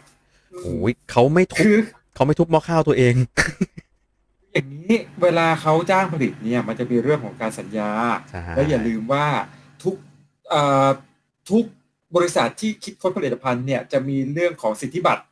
[0.64, 1.78] โอ้ยเขาไม่ทุบคือ
[2.16, 3.16] เขาไม่ทุบหม้อข้าวตัวเอง
[4.54, 7.92] อย่างนี้เวลาเขาจ้างผลิตเนี่ยมันจะมีเรื่องของการสัญญา
[8.30, 9.26] ใช่ และอย่าลืมว่า
[9.84, 9.96] ทุก
[10.50, 10.90] เอ่อ
[11.50, 11.64] ทุก
[12.16, 15.24] บริษัทที่คิดค้นผลิตภัณฑ์เนี่ยจะมีเรื่องของสิทธิบัตร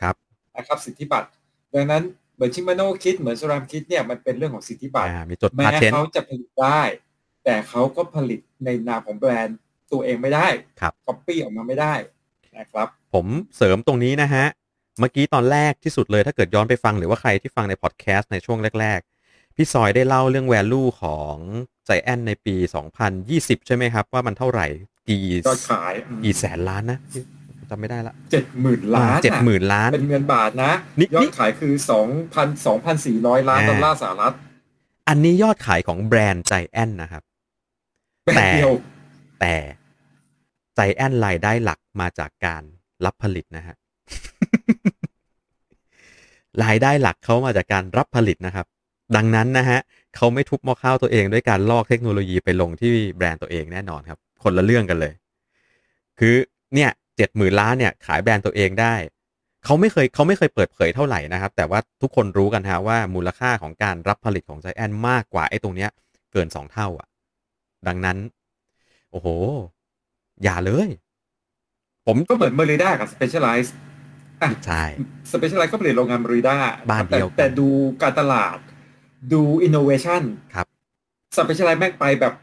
[0.00, 0.14] ครับ
[0.56, 1.28] นะครับสิทธิบัตร
[1.74, 2.02] ดังนั้น
[2.34, 6.82] เหมือน Shimano คิดเหมือน SRAM คิดเนี่ยมันเป็นเรื่องของสิทธิบัตร อ่า มีจดแม้ patent เขาจะผลิตได้
[7.44, 9.58] แต่เขาก็ผลิตในนามของแบรนด์
[9.92, 10.48] ตัวเองไม่ได้
[10.80, 11.94] ครับ ก๊อปปี้ออกมาไม่ได้
[12.58, 14.44] นะครับ ผมเสริมตรงนี้นะฮะ
[14.98, 21.36] เมื่อกี้ตอนแรกที่สุดเลยถ้าเกิดย้อนไปฟังหรือว่าใครที่ฟังในพอดแคสต์ในช่วงแรก ๆ พี่ซอยได้เล่าเรื่อง value ของ
[21.86, 22.56] ใจแอนในปี
[23.10, 24.66] 2020 ใช่ไหมครับ ว่ามันเท่าไหร่
[25.08, 25.92] กี่ยอดขาย
[26.24, 26.98] กี่แสนล้านนะ
[27.70, 34.34] จำไม่ได้ละเจ็ดหมื่นล้านเจ็ดหมื่นล้าน เป็นเงินบาทนะนี่ยอนี่ดขายคือสองพันสองพันสี่ร้อยล้านอ่าดอลลาร์สหรัฐ
[35.08, 37.22] อันนี้ยอดขายของแบรนด์ใจแอนนะครับ
[38.24, 38.72] แบรนด์เดียว
[39.40, 39.56] แต่
[40.76, 42.62] ใจแอนรายได้หลักมาจากการ
[43.04, 43.76] รับผลิตนะฮะ
[46.64, 48.66] รายได้หลักเขามาจากการรับผลิตนะครับ
[49.16, 49.78] ดังนั้นนะฮะ
[50.16, 55.12] เขาไม่ทุบหม้อข้าวตัวเองด้วยการลอกเทคโนโลยีไปลงที่แบรนด์ตัวเองแน่นอนครับ คนละเรื่องกันเลย
[56.18, 56.34] คือ
[56.74, 58.94] เนี่ยเจ็ดหมื่นล้านเนี่ยขายแบรนด์ตัวเองได้
[59.64, 65.90] เขาไม่เคยเขาไม่เคยเปิดเผยเท่าไหร่นะครับ แต่ว่าทุกคนรู้กันฮะว่ามูลค่าของการรับผลิตของใจแอนมากกว่าไอ้ตรงเนี้ย
[66.32, 67.08] เกินสองเท่าอะ
[67.86, 68.16] ดังนั้น
[69.10, 69.28] โอ้โห
[70.42, 70.88] อย่าเลย
[72.06, 73.82] ผมก็เหมือนเมริด้ากับ Specialized อะ
[74.66, 74.82] ใช่
[75.32, 76.56] Specialized ก็ผลิตโรงงานเมริด้า
[76.90, 77.68] บ้านเดียวกันแต่ดู
[78.02, 78.56] การตลาด
[79.32, 80.22] ดู innovation
[80.54, 80.66] ครับ
[81.36, 82.34] Specialized แม่งไปแบบ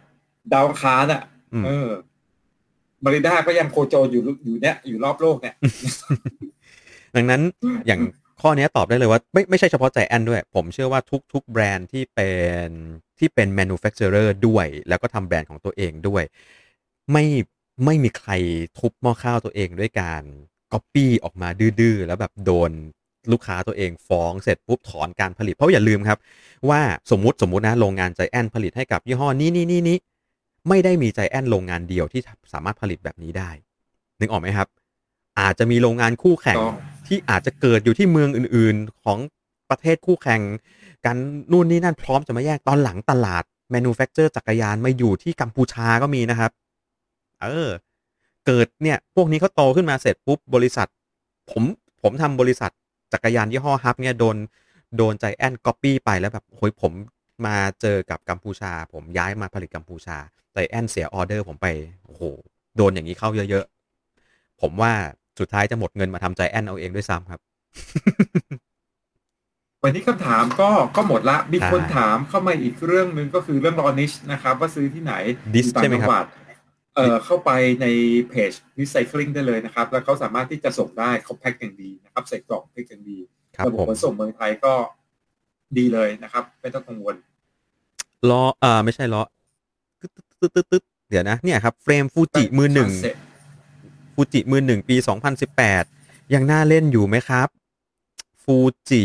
[0.53, 1.21] ดาวอังคารอะ
[1.53, 1.89] อืมเออ
[3.01, 5.55] เมริด้าก็ยังโคจรอยู่อยู่เนี้ยอยู่รอบโลกเนี่ย
[7.15, 7.41] ดังนั้น
[7.87, 8.01] อย่าง
[8.41, 12.29] ข้อเนี้ยตอบได้เลยว่าไม่ไม่ใช่เฉพาะใจแอนด้วย ผมเชื่อว่าทุกทุกแบรนด์ที่เป็
[12.67, 12.69] น
[13.19, 16.23] ที่เป็น manufacturer ด้วย แล้วก็ทำแบรนด์ของตัวเองด้วย
[17.11, 17.25] ไม่
[17.85, 18.31] ไม่มีใคร
[18.79, 20.23] ทุบหม้อข้าวตัวเองด้วยการ
[20.73, 22.71] copy ออกมาดื้อๆ แล้วแบบโดน
[23.31, 26.17] ลูกค้าตัวเองฟ้องเสร็จปุ๊บถอนการผลิต เพราะอย่าลืมครับ
[26.69, 26.81] ว่า
[27.11, 29.97] สมมติสมมตินะโรงงานใจแอนผลิตให้กับยี่ห้อนี้นี่นี่นี่
[30.69, 32.21] ไม่ได้มีใจแอนโรงงานเดียวที่
[32.53, 33.49] สามารถผลิตแบบนี้ได้
[34.19, 34.67] นึกออกไหมครับ
[35.39, 36.75] อาจจะมีโรงงานคู่แข่งต้อง
[37.07, 39.17] ที่อาจจะเกิดอยู่ที่เมืองอื่นๆของ
[39.69, 40.41] ประเทศคู่แข่ง
[41.05, 41.17] กัน
[41.51, 46.51] นู่นนี่นั่นพร้อมจะมาแยกตอนหลังตลาด manufacture จักรยานมาอยู่ที่กัมพูชาก็มีนะครับ
[47.41, 47.69] เออ
[48.45, 50.87] เกิดเนี่ยพวกนี้เขาโตขึ้นมาเสร็จปุ๊บบริษัท
[51.51, 51.63] ผม
[52.01, 52.71] ผมทำบริษัท
[53.13, 54.37] จักรยานยี่ห้อฮับเนี่ยโดน
[54.97, 56.91] โดนใจแอนก๊อปปี้ไปแล้วแบบโอ้ยผม
[57.45, 60.17] มาเจอกับกัมพูชา ผมย้ายมาผลิตกัมพูชา
[60.53, 61.67] ใจแอนเสียออเดอร์ผมไป
[62.05, 62.23] โอ้โห
[62.77, 64.91] โดนอย่างนี้เข้าเยอะๆ ผมว่า
[65.39, 67.39] สุดท้ายจะหมดเงินมาทำใจแอนเอาเองด้วยซ้ำครับ
[69.83, 75.13] วันนี้คำถามก็ก็หมดละ มีคนใช่ถามเข้ามาอีกเรื่องหนึ่งก็คือเรื่องรอนิชนะครับ ว่าซื้อที่ไหน
[75.53, 76.25] Dish อยู่ต่างใช่ไหมครับจังวัด
[76.95, 77.51] เอ่อเข้าไป
[77.81, 77.85] ใน
[78.29, 83.19] เพจ Recycling ได้เลยนะครับ แล้วเขาสามารถที่จะส่งได้เขาแพ็คอย่างดีนะครับใส่กล่องแพ็คอย่างดี
[83.57, 84.73] ครับระบบผมขนส่งเมืองไทยก็
[85.77, 87.15] ดีเลยนะครับ ไม่ต้องกังวล
[88.29, 89.21] ล้อเอ่าไม่ใช่ล้อ
[89.99, 93.15] ตึ๊ดตึ๊ดตึ๊ดตึ๊ดเดี๋ยวนะเนี่ยครับเฟรมฟูจิมือหนึ่ง Transit
[94.13, 94.95] ฟูจิมือหนึ่งปี
[95.65, 97.47] 2018ยังน่าเล่นอยู่ไหมครับ
[98.43, 98.57] ฟู
[98.89, 99.03] จิ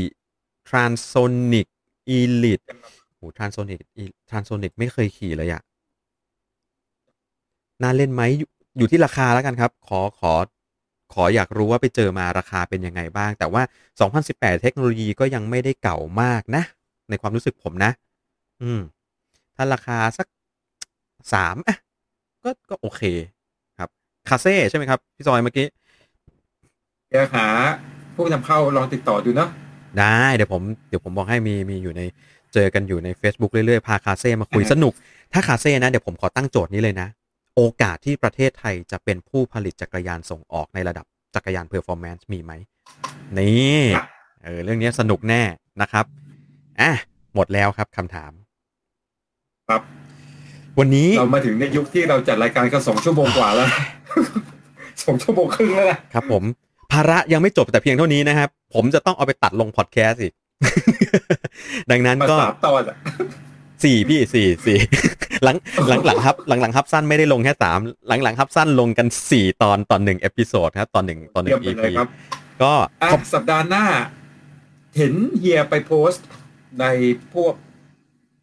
[0.69, 1.13] ทรานโซ
[1.53, 1.67] นิก
[2.09, 2.61] อีลิท
[3.17, 3.81] โหทรานโซนิก
[4.29, 5.63] ทรานโซนิกไม่เคยขี่เลยอะ
[7.83, 10.33] น่าเล่นไหมอยู่อยู่ที่ราคาแล้วกันครับ ขอขอ
[11.15, 13.63] ขออยากรู้ว่าไปเจอมาราคาเป็นยังไงบ้าง แต่ว่า
[14.13, 16.63] 2018 เทคโนโลยีก็ยังไม่ได้เก่ามากนะ
[17.11, 17.91] ในความรู้สึกผมนะ
[18.63, 18.81] อืม
[19.57, 20.27] ถ้าราคาสัก
[21.33, 21.77] สามอะ
[22.45, 23.03] ก็ก็โอเค
[23.79, 23.89] ครับ
[24.29, 25.67] คาเซ่ใช่ไหมครับ พี่ซอยเมื่อกี้
[27.09, 27.47] เดี๋ยวหา
[28.15, 29.51] ผู้นำเข้าลองติดต่อดูเนาะ
[29.99, 32.03] ได้เดี๋ยวผมเดี๋ยวผมบอกให้มีมีอยู่ใน
[32.55, 34.93] เจอกันอยู่ใน Facebook เรื่อยๆ พาคาเซ่มาคุยอ่าสนุก
[35.33, 37.09] ถ้าคาเซ่นะ เดี๋ยวผมขอตั้งโจทย์นี้เลยนะ
[37.61, 42.53] โอกาสที่ประเทศไทยจะเป็นผู้ผลิตจักรยานส่งออกในระดับจักรยาน performance มีไหม
[43.39, 43.83] นี่
[44.45, 45.43] เออเรื่องนี้สนุกแน่
[45.81, 46.05] นะครับ
[46.81, 46.93] อะ
[47.35, 48.33] หมดแล้วครับคำถาม
[49.69, 49.83] ครับ
[50.79, 53.69] วันนี้เรามาถึงในยุคที่เราจัดรายการกันสองชั่วโมงกว่าแล้ว
[55.05, 56.43] สองชั่วโมงครึ่งแล้วนะครับ ผม
[56.93, 60.33] ภาระยังไม่จบแต่เพียงเท่านี้นะครับ ผมจะต้องเอาไปตัดลงพอดแคสต์อีก
[61.91, 62.97] ดังนั้นมาก็สามตอนอะ
[63.85, 64.79] สี่พี่สี่สี่
[65.45, 65.57] หลัง
[65.89, 72.09] หลังหลังครับ หลังหลังครับสั้นไม่ได้ลงแค่สามหลังหลังครับสั้นลงกันสี่ตอนตอนหนึ่งเอพิโซดครับตอนหนึ่งตอนหนึ่เยี่ยงมอีไปเลยพีครับ
[72.63, 72.73] ก็
[73.03, 73.85] อะขอบสัปดาห์หน้า
[74.97, 76.27] เห็นเฮียไปโพสต์
[76.81, 76.85] ใน
[77.35, 77.55] พวก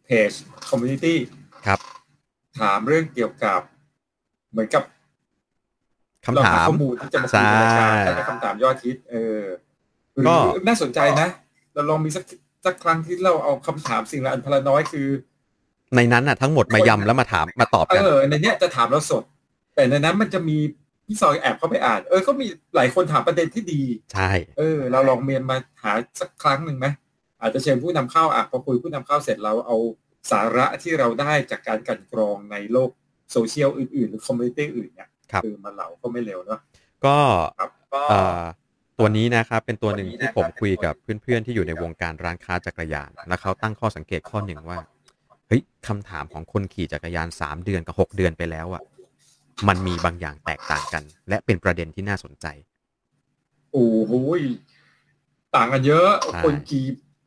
[0.04, 0.32] เพจ
[0.68, 1.18] community
[1.66, 1.78] ครับ
[2.60, 3.60] ถามเรื่องเกี่ยวกับ
[4.50, 4.82] เหมือนกับ
[6.26, 9.40] คำถามเรข้อมูลที่จะมาคุยในรายการใช่แต่เป็นคำถามยอดฮิตเออ
[10.12, 11.28] หรือก็น่าสนใจนะ
[11.74, 12.24] เราลองมีสัก
[12.64, 15.08] สักครั้งที่เราเอาคำถามสิ่งละอันพันละน้อยคือ
[15.96, 19.22] ในนั้นน่ะทั้งหมดมายำแล้วมาถามมาตอบเอกันอในเนี้ยจะถามเราสด
[19.74, 20.58] แต่ในนั้นมันจะมี
[21.06, 23.82] พี่ซอยแอบเข้าไปอ่าน เออก็มีหลายคนถามประเด็นที่ดี
[24.12, 26.86] ใช่ เออ เราลองเมียนมาหาสักครั้งหนึ่งไหม
[27.40, 29.76] อาจจะเชิญผู้นำเข้าอะพอคุยผู้นำเข้าเสร็จเราเอา
[30.30, 32.90] สาระที่เราได้จากการกลั่นกรองในโลก
[33.32, 36.60] โซเชียลอื่นๆ หรือ community อื่นเนี่ยครับอมาเหล่าก็ไม่เร็วเนาะ
[37.04, 37.16] ก็
[37.58, 38.42] ครับก็เอ่อ
[38.98, 44.78] ตัวนี้นะครับเป็นตัวหนึ่งที่ผมคุยกับเพื่อนๆที่อยู่ในวงการร้านค้าจักรยาน แล้วเขาตั้งข้อสังเกตข้อหนึ่งว่า
[45.48, 48.82] เฮ้ยคำถามของคนขี่จักรยานสามเดือนกับหกเดือนไปแล้วอะ
[49.68, 52.46] มันมีบางอย่างแตกต่างกัน และเป็นประเด็นที่น่าสนใจ
[53.72, 54.40] โอ้โหย
[55.56, 56.84] ต่างกันเยอะใช่คนขี่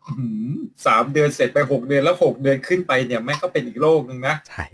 [0.07, 0.51] หืม
[0.86, 4.65] สามเดือนเสร็จไปหกเดือนแล้วหกเดือนขึ้นไปเนี่ยแม่งก็เป็นอีกโลกหนึ่งนะ ใช่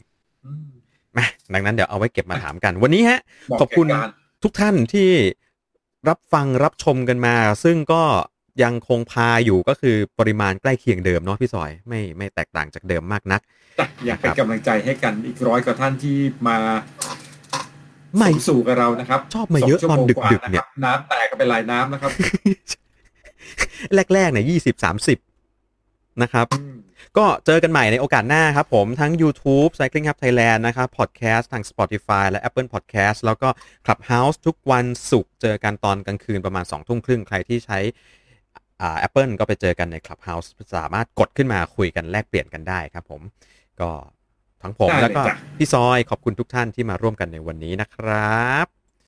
[0.45, 0.67] อืม
[1.17, 4.09] มาดังนั้นเดี๋ยวเอาไว้เก็บมาถามกัน วันนี้ฮะเหมาะขอบคุณแก่การ
[4.43, 5.09] ทุกท่านที่
[6.09, 8.03] รับฟังรับชมกันมา ซึ่งก็
[8.63, 13.41] ยังคงพาอยู่ก็คือปริมาณใกล้เคียงเดิมเนาะพี่ซอยไม่ไม่แตกต่างจากเดิมมากนัก
[13.79, 16.57] จ้ะอยากเป็นครับกำลังใจให้กันอีกร้อยกว่าท่านที่มา
[18.17, 22.11] ไม่สมสู่กับเรานะครับ ชอบมาเยอะสงชั่วตอนโมงดึกว่าดึกๆเนี่ยะครับน้ำแตกกันเป็นลายน้ำนะครับ
[24.13, 25.17] แรกๆเนี่ยยี่สิบสามสิบ
[26.21, 26.75] นะครับอืม
[27.17, 33.49] ก็เจอกันใหม่ในโอกาสหน้าครับผมทั้ง YouTube Cycling Hub Thailand นะครับ Podcast ทาง Spotify และ Apple Podcast แล้วก็
[33.85, 37.79] Clubhouse ทุกวันศุกร์เจอกันตอนกลางคืนประมาณ2ทุ่มครึ่งใครที่ใช้
[38.81, 40.47] อ่า Apple ก็ไปเจอกันใน Clubhouse
[40.77, 43.21] สามารถกดขึ้นมาคุยกันแลกเปลี่ยนกันได้ครับผม
[43.81, 43.89] ก็
[44.61, 48.74] ทั้งผมได้เลยแล้วก็จ้ะพี่ซอยขอบคุณทุกท่านที่มาร่วมกันในวันนี้นะครับ